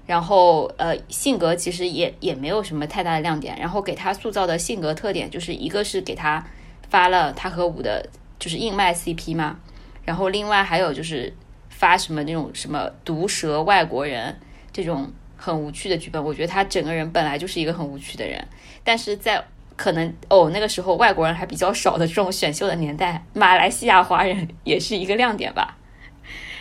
[0.06, 3.58] 然后呃，性格其实也也没有什么太大的亮点。
[3.60, 6.46] 然后给他塑造的性格特点，就是一个是给他
[6.90, 8.08] 发了他和五的，
[8.40, 9.60] 就是硬麦 CP 嘛。
[10.04, 11.34] 然后另外还有就是
[11.70, 14.38] 发什么那种什么毒舌外国人
[14.72, 15.12] 这种。
[15.38, 18.44] 很无趣的剧本，我觉得他整个人本来就是一个很无趣的人，
[18.86, 19.44] 但是在
[19.76, 25.78] 可能哦那个时候外国人还比较少的这种选秀的年代，马来西亚华人也是一个亮点吧。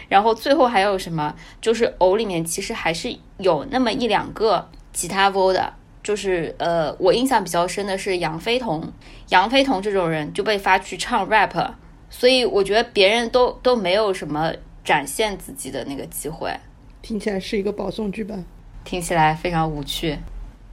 [0.09, 1.35] 然后最后还有什么？
[1.61, 8.93] 就是偶里面其实还是有那么一两个吉他 VO 的，就是呃我印象比较深的是杨飞彤，
[9.31, 11.55] 杨飞彤这种人就被发去唱 rap，
[12.11, 14.53] 所以我觉得别人都都没有什么
[14.85, 16.51] 展现自己的那个机会。
[17.03, 18.45] 听起来是一个保送剧本。
[18.85, 20.19] 听起来非常无趣。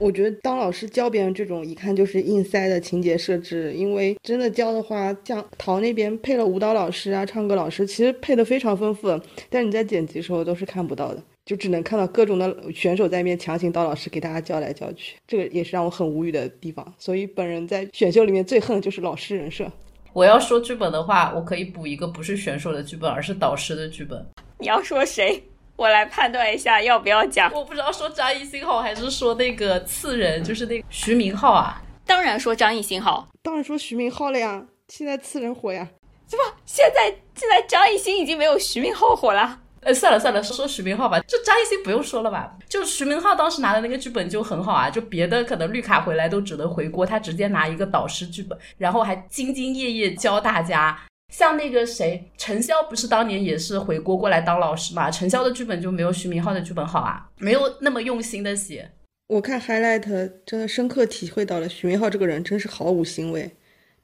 [0.02, 9.16] 我觉得当老师教别人这种一看就是硬塞的情节设置，因为真的教的话，像陶那边配了舞蹈老师啊、唱歌老师，其实配的非常丰富，
[9.48, 16.92] 但你在剪辑时候都是看不到的，就只能看到各种的选手在那边强行当老师给大家教来教去，这个也是让我很无语的地方。
[16.98, 19.70] 所以本人在选秀里面最恨的就是老师人设。
[20.12, 24.20] 我要说剧本的话，我可以补一个不是选手的剧本，而是导师的剧本。
[24.58, 25.40] 你要说谁？
[25.76, 27.52] 我来判断一下要不要讲。
[27.52, 31.82] 我不知道说张艺兴好还是说那个次人，就是那个徐明浩啊。
[32.04, 34.62] 当然说张艺兴好，当然说徐明浩了呀。
[34.88, 35.88] 现在次人火呀，
[36.28, 36.56] 对吧？
[36.66, 39.60] 现在现在张艺兴已经没有徐明浩火了。
[39.80, 41.18] 呃，算了算了，说说徐明浩吧。
[41.20, 42.52] 就张艺兴不用说了吧？
[42.68, 44.90] 就徐明浩当时拿的那个剧本就很好啊。
[44.90, 50.96] 就别的可能绿卡回来都只能回锅，他直接拿一个导师剧本，然后还兢兢业业教大家。
[51.32, 55.10] 像那个谁，陈潇不是当年也是回国过来当老师嘛？
[55.10, 58.88] 陈潇的剧本就没有徐明浩的剧本好啊，没有那么用心的写。
[59.28, 63.50] 我看 highlight 真的深刻体会到了徐明浩这个人真是毫无行为。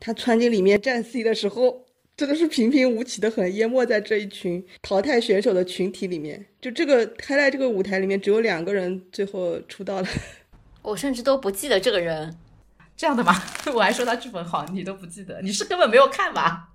[0.00, 1.84] 他穿进里面站 C 的时候，
[2.16, 6.46] 真的是平平无奇的很，淹没在这一群淘汰选手的群体里面。
[6.62, 10.08] 就这个 highlight 这个舞台里面，只有两个人最后出道了。
[10.80, 12.34] 我甚至都不记得这个人。
[12.96, 13.34] 这样的吗？
[13.74, 15.40] 我还说他剧本好，你都不记得？
[15.42, 16.67] 你是根本没有看吧？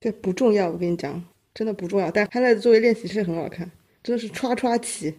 [0.00, 1.22] 对，不重要，我跟你讲，
[1.52, 2.10] 真的不重要。
[2.10, 3.70] 但 highlight 作为练习生很好看，
[4.02, 5.14] 真的是刷刷起。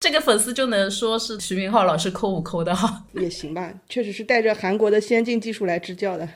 [0.00, 6.26] 这个粉丝就能说是徐明浩老师抠舞抠的哈， 也行吧，确实是带着韩国的先进技术来支教的。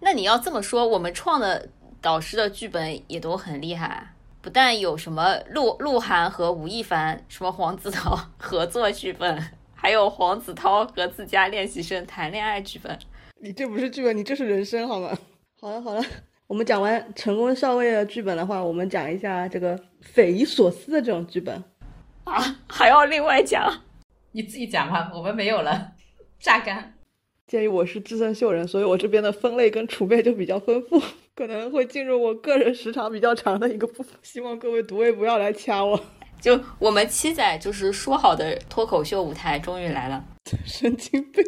[0.00, 1.68] 那你要这么说，我们创的
[2.02, 9.42] 导师的剧本也都很厉害，不但有什么鹿鹿晗和吴亦凡、什么黄子韬 合作剧本，
[9.74, 12.98] 还有黄子韬和自家练习生谈恋爱剧本。
[13.40, 15.16] 你这不是剧本，你这是人生好吗？
[15.60, 16.02] 好 了好了，
[16.48, 21.62] 我们讲完成功少尉的剧本的话，我们讲一下这个匪夷所思的这种剧本。
[22.24, 23.70] 啊，还要另外讲？
[24.32, 25.92] 你自己讲吧，我们没有了，
[26.40, 26.94] 榨干。
[27.46, 30.98] 鉴于我是资深秀人，所以我这边的分类跟储备就比较丰富，
[31.36, 34.16] 可能会进入我个人时长比较长的一个部分。
[34.22, 36.00] 希望各位读位不要来掐我。
[36.40, 40.24] 就我们七仔就是说好的脱口秀舞台终于来了，
[40.64, 41.44] 神经病。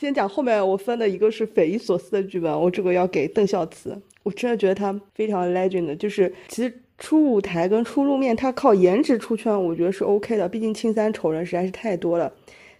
[0.00, 6.72] 先讲后面我分的一个是匪夷所思的剧本，我这个要给邓孝慈，我真的觉得他非常 legend，就是其实。
[6.98, 10.48] 出舞台跟出路面，他靠颜值出圈，我觉得是 OK 的。
[10.48, 12.32] 毕竟青三丑人实在是太多了。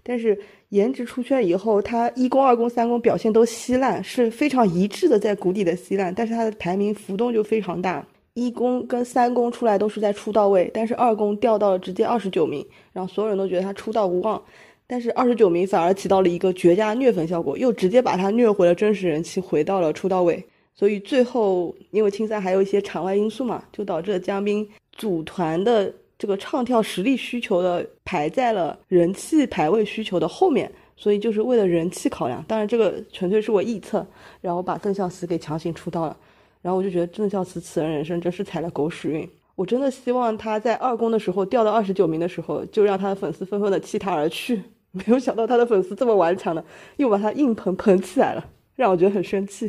[0.05, 0.38] 但是
[0.68, 6.14] 颜值出圈以后，他一公、二公、三公表现都稀烂，是非常一致的在谷底的稀烂。
[6.14, 14.40] 但是他的排名浮动就非常大，一公跟三公出来都是在出道位，但是二公掉到了直接二十九名，然后所有人都觉得他出道无望。
[14.86, 20.45] 但是二十九名反而起到了一个绝佳虐粉效果，又直接把他虐回了真实人气，回到了出道位。
[20.74, 30.70] 所以最后，因为青三还有一些场外因素嘛，就导致了江斌组团的这个唱跳实力需求的排在了人气排位需求的后面。
[30.94, 34.06] 所以就是为了人气考量，当然这个纯粹是我臆测，
[34.40, 36.16] 然后把邓孝慈给强行出道了。
[36.60, 39.28] 然后我就觉得邓孝慈此人人生真是踩了狗屎运。
[39.56, 44.62] 我真的希望他在二公的时候掉到二十九名的时候，就让他的粉丝纷纷的弃他而去。
[44.92, 46.64] 没有想到他的粉丝这么顽强的，
[46.98, 48.44] 又把他硬捧捧起来了，
[48.76, 49.68] 让我觉得很生气。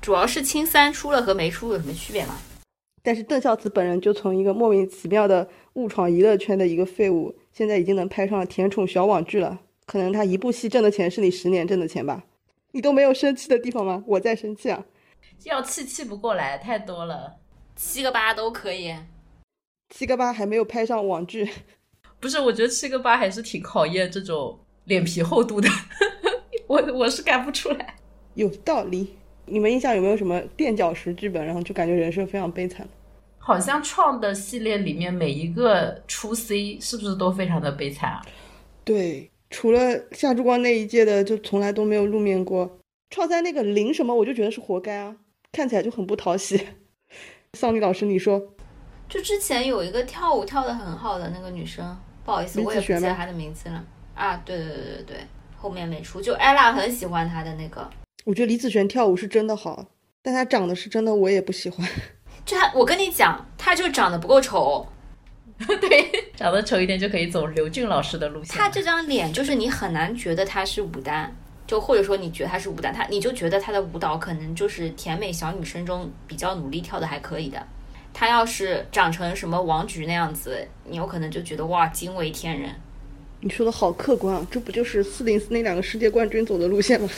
[0.00, 2.38] 主要是青三出了和没出有什么区别吗？
[3.02, 9.60] 但是邓孝慈本人就从一个莫名其妙的误闯娱乐圈的一个废物，现在已经能拍上了甜宠小网剧了。
[9.86, 12.24] 可能他一部戏挣的钱是你十年挣的钱吧？
[12.72, 14.04] 你都没有生气的地方吗？
[14.08, 14.84] 我在生气啊！
[15.44, 17.36] 要气气不过来，太多了，
[17.74, 18.94] 七个八都可以。
[19.88, 21.48] 七个八还没有拍上网剧，
[22.20, 22.38] 不是？
[22.38, 25.68] 我觉得七个八还是挺考验这种脸皮厚度的。
[26.66, 27.96] 我我是干不出来。
[28.34, 29.16] 有道理。
[29.50, 32.86] 你们印象有没有什么垫脚石剧本，然后就感觉人生非常悲惨？
[33.38, 38.22] 好像创的系列里面每一个出 C 是不是都非常的悲惨啊？
[38.84, 39.80] 对，除了
[40.12, 42.78] 夏之光那一届的，就从来都没有露面过。
[43.10, 45.16] 创三那个零什么，我就觉得是活该啊，
[45.50, 46.60] 看起来就很不讨喜。
[47.56, 48.38] 桑尼老师，你说？
[49.08, 51.96] 就之前有一个跳舞跳的很好的那个女生，
[52.26, 53.82] 不好意思，我也不记得她的名字了。
[54.14, 55.16] 啊，对对对对对，
[55.56, 57.88] 后面没出，就艾拉很喜欢她的那个。
[58.28, 59.86] 我觉得李子璇跳舞是真的好，
[60.20, 61.88] 但她长得是真的我也不喜欢。
[62.44, 64.86] 就她我跟你讲，她就长得不够丑。
[65.80, 68.54] 对，长得丑一点就可以走刘俊老师的路线。
[68.54, 71.34] 她这张脸就是你很难觉得她是舞担，
[71.66, 77.66] 就或者说你觉得她是舞担，她你就觉得她的舞蹈可能就是甜美小女生中比较努力跳的还可以的。
[78.12, 82.70] 她要是长成什么王菊那样子，你有可能就觉得哇惊为天人。
[83.40, 87.08] 你说的好客观啊，这不就是四零四那两个世界冠军走的路线吗？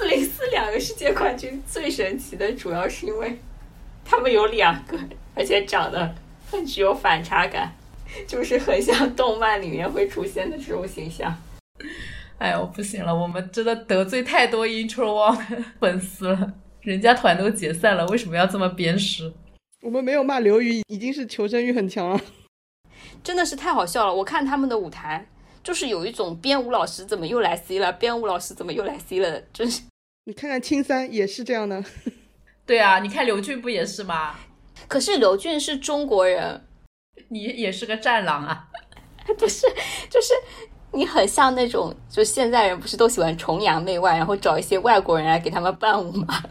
[0.00, 3.38] 四零四两个世界冠军最神奇的，主要是因为
[4.02, 4.98] 他们有两个，
[5.34, 6.14] 而且长得
[6.50, 7.70] 很具有反差感，
[8.26, 11.36] 就是很像动漫里面会出现的这种形象。
[12.38, 19.30] 哎呦，不行了，我们真的得罪太多 Intro One 粉丝了，人家团都解散了，为什么要这么鞭尸？
[19.82, 22.18] 我们没有骂刘宇，已经是求生欲很强了，
[23.22, 24.14] 真的是太好笑了。
[24.14, 25.26] 我看他们的舞台，
[25.62, 29.82] 就是有一种编舞老师怎么又来 C 了，编舞老师怎么又来 C 了，真是。
[30.30, 31.84] 你看看青三也是这样的，
[32.64, 34.36] 对啊，你看刘俊不也是吗？
[34.86, 36.64] 可是刘俊是中国人，
[37.30, 38.68] 你也是个战狼啊？
[39.36, 39.66] 不是，
[40.08, 40.32] 就是
[40.92, 46.44] 你很像那种，就现在人不是都喜欢崇洋媚外，然后找一些外国人来给他们伴舞吗？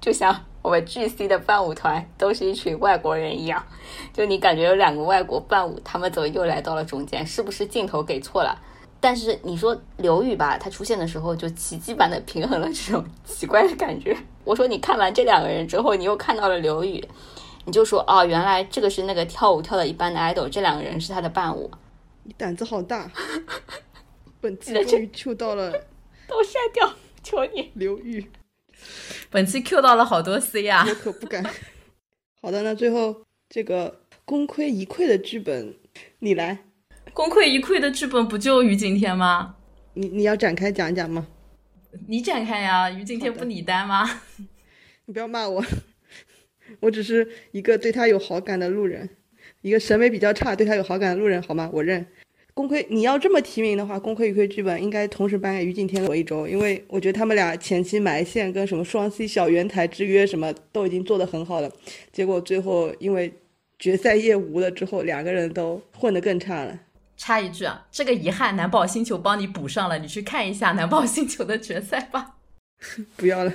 [0.00, 3.64] 就像我们 G C 的伴舞团都是一群外国人一样，
[4.12, 7.24] 就你感觉有两个外国伴舞，他们怎么又来到了中间？
[7.24, 8.60] 是不是镜头给错了？
[9.02, 14.16] 但是你说刘宇吧，他出现的时候就奇迹般的平衡了这种奇怪的感觉。
[14.44, 17.04] 我说你看完这两个人之后，你又看到了刘宇，
[17.64, 21.68] 你就说哦，原来这个是那个跳舞跳的一般的 idol，这两个人是他的伴舞。
[22.22, 23.10] 你胆子好大，
[24.40, 25.72] 本期终于 Q 到了
[26.28, 26.94] 都删掉，
[27.24, 27.72] 求你。
[27.74, 28.30] 刘宇，
[29.30, 30.94] 本期 Q 到了好多 C 啊我！
[30.94, 31.44] 可不敢。
[32.40, 35.74] 好的，那最后这个功亏一篑的剧本，
[36.20, 36.64] 你来，
[37.14, 39.56] 功亏一篑的剧本不就于景天吗？
[39.94, 41.26] 你你要展开讲一讲吗？
[42.06, 44.22] 你展开呀，于景天不你担吗？
[45.04, 45.62] 你不要骂我，
[46.80, 49.10] 我只是一个对他有好感的路人，
[49.60, 51.68] 一个审美比较差、对他有好感的路人，好吗？
[51.72, 52.06] 我认。
[52.54, 61.70] 功亏，你要这么提名的话，功亏一篑剧本应该同时颁给于景天和罗一周，因为我觉得他们俩前期埋线跟什么双 C 小圆台之约什么都已经做得很好了，
[62.10, 63.32] 结果最后因为
[63.78, 66.78] 决赛夜无了之后，两个人都混得更差了。
[67.22, 72.34] 插一句啊，这个遗憾南宝星球帮你补上了，你去看一下南宝星球的决赛吧。
[73.14, 73.52] 不要了。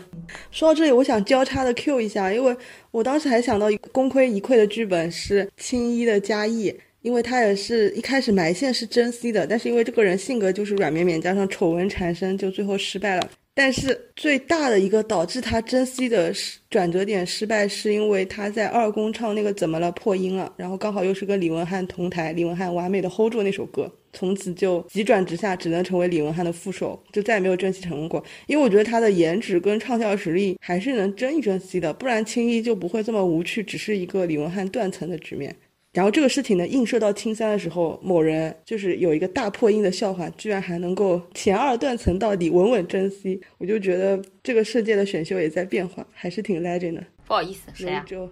[0.52, 2.56] 说到这里，我想交叉的 Q 一下，因为
[2.92, 13.30] 我当时还想到功亏一篑的剧本是青衣的嘉义，因为他也是一开始埋线是真 C 的，但是因为这个人性格就是软绵绵，加上丑闻缠身，就最后失败了。
[13.58, 16.32] 但是最大的一个导致他真 C 的
[16.70, 28.24] 转折点失败，是因为他在二公唱那个怎么了破音了，然后刚好又是跟李文翰同台，李文翰完美的 hold 住那首歌，从此就急转直下，只能成为李文翰的副手，就再也没有争 C 成功过。
[28.46, 35.56] 因为我觉得他的颜值跟唱跳实力还是能争一争 C 的，不然青衣就不会这么无趣，只是一个李文翰断层的局面。
[35.98, 47.04] 然后这个事情呢，映射到青三的时候，某人就是有一个大破音的笑话，居然还能够前二断层到底，稳稳争 C，我就觉得这个世界的选秀也在变化，还是挺 legend 的。
[47.26, 48.30] 不好意思，谁呀、就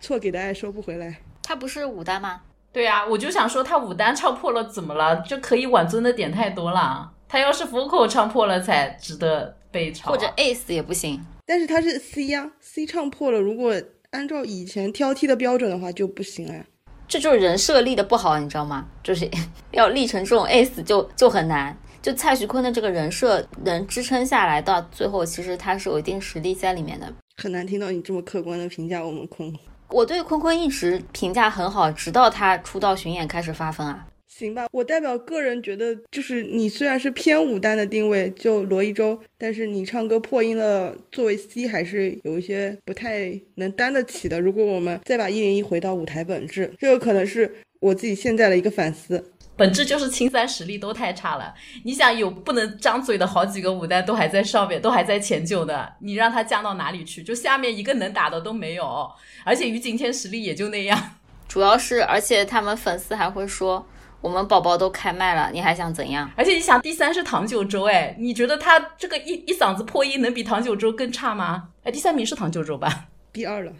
[0.00, 1.18] 错给的爱收不回来。
[1.42, 2.40] 他不是五单吗？
[2.72, 5.22] 对呀、我就想说他五单唱破了怎么了？
[5.28, 7.12] 就可以挽尊的点太多了。
[7.28, 11.20] 他要是 vocal 唱破了才值得被嘲啊，或者 ace 也不行。
[11.44, 13.74] 但是他是 C 呀、c 唱破了，如果
[14.12, 16.64] 按照以前挑剔的标准的话就不行了呀。
[17.06, 18.86] 这就是人设立的不好，你知道吗？
[19.02, 19.30] 就是
[19.72, 21.76] 要立成这种 ace 就就很难。
[22.02, 27.10] 就蔡徐坤的这个人设能支撑下来，到最后其实他是有一定实力在里面的。
[27.36, 29.52] 很难听到你这么客观的评价我们坤。
[29.88, 34.06] 我对坤坤一直评价很好，直到他出道巡演开始发疯啊。
[34.36, 44.40] 行吧，我代表个人觉得，就是你虽然是偏武单的定位，就罗一舟，但是你唱歌破音了，作为 C 还是有一些不太能担得起的。
[44.40, 49.24] 如果我们再把一零一回到舞台本质，这个可能是我自己现在的一个反思。
[49.56, 51.54] 本质就是青三实力都太差了。
[51.84, 57.22] 你想有不能张嘴的好几个武丹都还在上面，都还在前九的，你让他降到哪里去？
[57.22, 59.08] 就下面一个能打的都没有，
[59.44, 61.18] 而且于景天实力也就那样。
[61.46, 63.86] 主要是，而且他们粉丝还会说，
[64.24, 66.30] 我们宝宝都开麦了，你还想怎样？
[66.34, 71.68] 而且你想，第三是唐九洲，哎，你觉得他这个一一嗓子破音能比唐九洲更差吗？
[71.82, 73.08] 哎，第三名是唐九洲吧？
[73.34, 73.72] 第二了，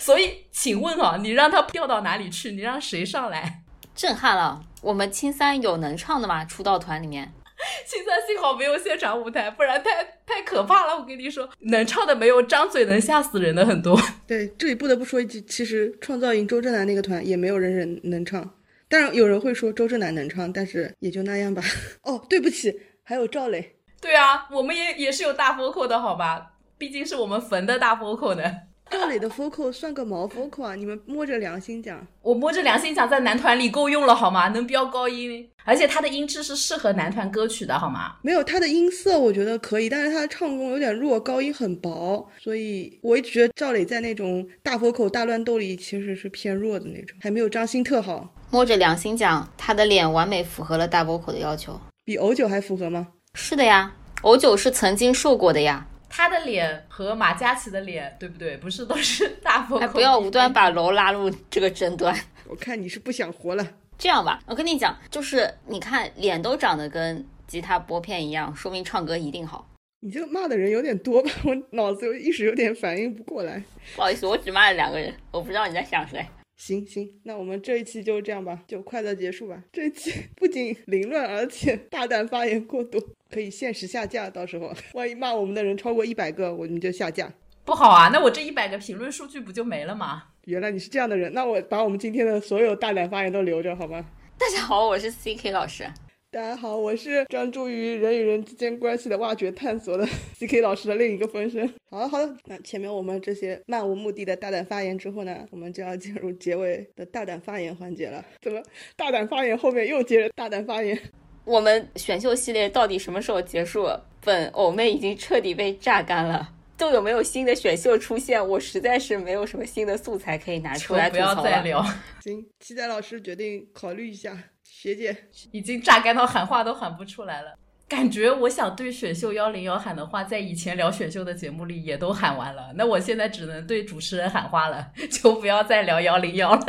[0.00, 2.52] 所以，请问啊，你让他掉到哪里去？
[2.52, 3.60] 你让谁上来？
[3.94, 4.62] 震撼了！
[4.80, 6.46] 我们青三有能唱的吗？
[6.46, 7.34] 出道团里面，
[7.86, 10.96] 青三幸好没有现场舞台，不然太太可怕了。
[10.96, 14.00] 我跟你说，能唱的没有，张嘴能吓死人的很多。
[14.26, 18.50] 对，这里不得不说一句，其实创造营周震南那个团也没有人人能唱。
[18.88, 21.62] 当然有人会说周震南能唱，但是也就那样吧。
[22.04, 23.76] 哦，对不起，还有赵磊。
[24.00, 26.52] 对啊，我们也也是有大 vocal 的好吧？
[26.76, 28.42] 毕竟是我们坟的大 vocal 呢。
[28.90, 30.74] 赵磊的 vocal 算个毛 vocal 啊！
[30.74, 34.48] 你们摸着良心讲，我摸着良心讲，在男团里够用了好吗？
[34.48, 38.16] 能飙高音，而且他的音质是适合男团歌曲的好吗？
[38.22, 48.34] 没有他的音色，我觉得可以，但是他的唱功有点弱，高音很薄，所以我一直觉得赵磊在那种大 vocal 大乱斗里其实是偏弱的那种，还没有张新特好。
[48.54, 51.80] 摸着良心讲，他的脸完美符合了大 vocal 的要求。
[52.04, 53.08] 比欧九还符合吗？
[53.34, 53.92] 是的呀，
[54.22, 55.84] 欧九是曾经瘦过的呀。
[56.08, 58.56] 他的脸和马嘉祺的脸，对不对？
[58.58, 59.78] 不是都是大 vocal？
[59.78, 62.16] 哎，不要无端把楼拉入这个争端。
[62.46, 63.66] 我看你是不想活了。
[63.98, 69.68] 这样吧，我跟你讲，就是你看脸都长得跟吉他拨片一样，说明唱歌一定好。
[69.98, 71.28] 你这个骂的人有点多吧？
[71.42, 73.60] 我脑子有一时有点反应不过来。
[73.96, 76.24] 不好意思，我只骂了两个人，我不知道你在想谁。
[76.56, 79.62] 行行，那我们这一期就这样吧，就快乐结束吧。
[79.72, 83.00] 这一期不仅凌乱，而且大胆发言过多，
[83.30, 84.30] 可以限时下架。
[84.30, 87.32] 到时候万一骂我们的人超过一百个，我们就下架。
[87.64, 90.24] 不好啊，那我这一百个评论数据不就没了吗？
[90.44, 94.04] 原来你是这样的人，那我把我们今天的所有大胆发言都留着，好吗？
[94.38, 95.90] 大家好，我是 CK 老师。
[96.34, 100.04] 大家好，我是专注于人与人之间关系的挖掘探索的
[100.36, 101.72] CK 老师的另一个分身。
[101.88, 108.20] 好的，好的，那前面我们这些漫无目的的大胆发言之后呢，我们就要进入结尾的大胆发言环节了。
[108.42, 108.60] 怎么
[108.96, 111.00] 大胆发言后面又接着大胆发言？
[111.44, 113.88] 我们选秀系列到底什么时候结束？
[114.20, 116.50] 本偶妹已经彻底被榨干了。
[116.76, 118.44] 都有没有新的选秀出现？
[118.44, 121.50] 我实在是没有什么新的素材可以拿出来不要吐槽了。
[121.52, 121.86] 再聊。
[122.24, 124.36] 行，期待老师决定考虑一下
[124.84, 125.16] 学姐，
[125.50, 127.54] 已经榨干到喊话都喊不出来了。
[127.88, 132.70] 感觉我想对选秀幺零幺喊的话，在以前聊选秀的节目里也都喊完了。
[132.74, 136.66] 那我现在只能对主持人喊话了， 就不要再聊幺零幺了。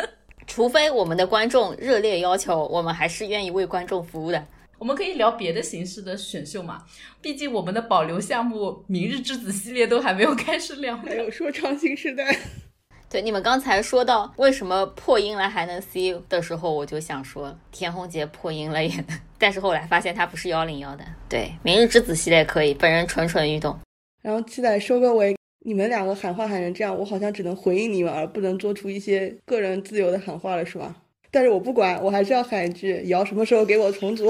[0.48, 4.48] 除非我们的观众热烈要求，我们还是愿意为观众服务的。
[4.78, 6.86] 我们可以聊别的形式的选秀嘛？
[7.22, 10.96] 毕竟我们的保留项目《明日之子》系列都还没有开始聊。
[10.96, 12.40] 还有说唱新时代。
[13.16, 21.06] 对，你们刚才说到为什么破音了还能 see 的时候，我就想说田宏杰破音了也能，但是后来发现他不是幺零幺的。
[21.30, 23.80] 对，《明日之子》系列可以，本人蠢蠢欲动。
[24.22, 25.34] 然后期待收个尾，
[25.66, 30.94] 你们两个喊话喊成这样，我好像只能回应你们，而不能做出一些个人自由的喊话了，是吧？
[31.32, 34.30] 但是我不管，我还是要喊一句：瑶什么时候给我重组？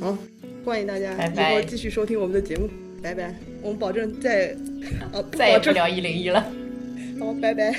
[0.00, 0.16] 好，
[0.64, 2.70] 欢迎大家拜拜以后继续收听我们的节目，
[3.02, 3.34] 拜拜。
[3.60, 4.54] 我们保证再，
[5.12, 6.61] 啊，再也不聊一零一了。
[7.22, 7.72] 好，拜拜。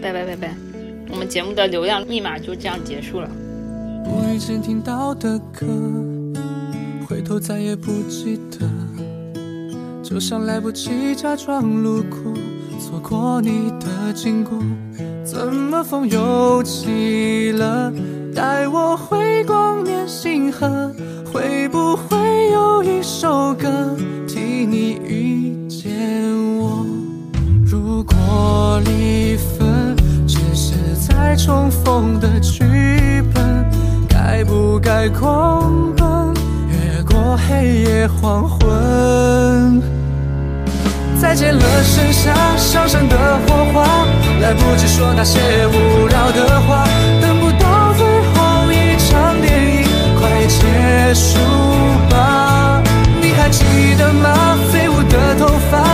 [0.00, 0.54] 拜拜拜拜，
[1.10, 3.28] 我们节目的流量密码就这样结束了。
[4.06, 5.66] 无意间听到的歌，
[7.08, 8.70] 回头再也不记得，
[10.00, 12.32] 就像来不及假装路过，
[12.78, 14.56] 错过你的经过。
[15.24, 17.92] 怎么风又起了？
[18.32, 20.92] 带我回光年星河，
[21.32, 23.96] 会不会有一首歌
[24.28, 25.90] 替你遇见
[26.58, 26.83] 我？
[28.24, 29.94] 如果离分
[30.26, 33.68] 只是再重逢的剧本，
[34.08, 36.32] 该不该狂奔，
[36.70, 39.82] 越过黑夜黄昏？
[41.20, 43.16] 再见了，剩下上升的
[43.46, 43.84] 火花，
[44.40, 46.84] 来不及说那些无聊的话，
[47.20, 49.84] 等不到最后一场电影，
[50.18, 51.38] 快结束
[52.08, 52.82] 吧。
[53.20, 53.64] 你还记
[53.98, 54.56] 得吗？
[54.72, 55.93] 飞舞的头发，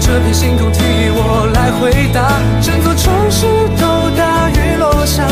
[0.00, 0.80] 这片星空替
[1.10, 2.40] 我来回答。
[2.60, 3.46] 整座城市
[3.80, 5.26] 都大雨落下，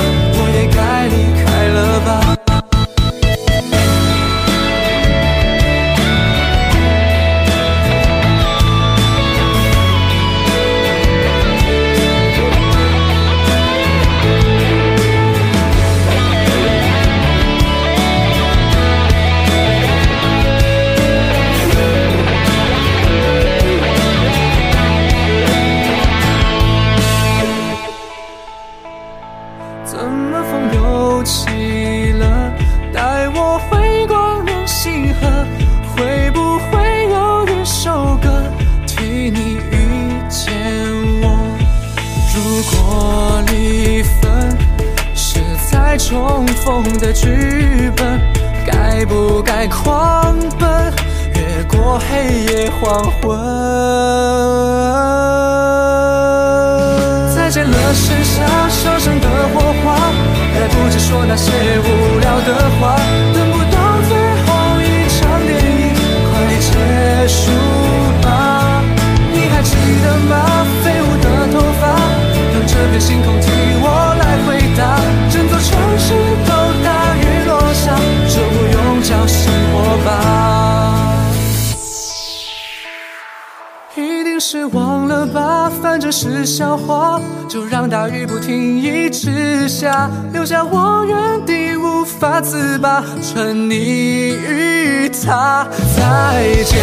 [90.33, 95.67] 留下我原地无法自拔，沉溺于他。
[95.97, 96.79] 再见，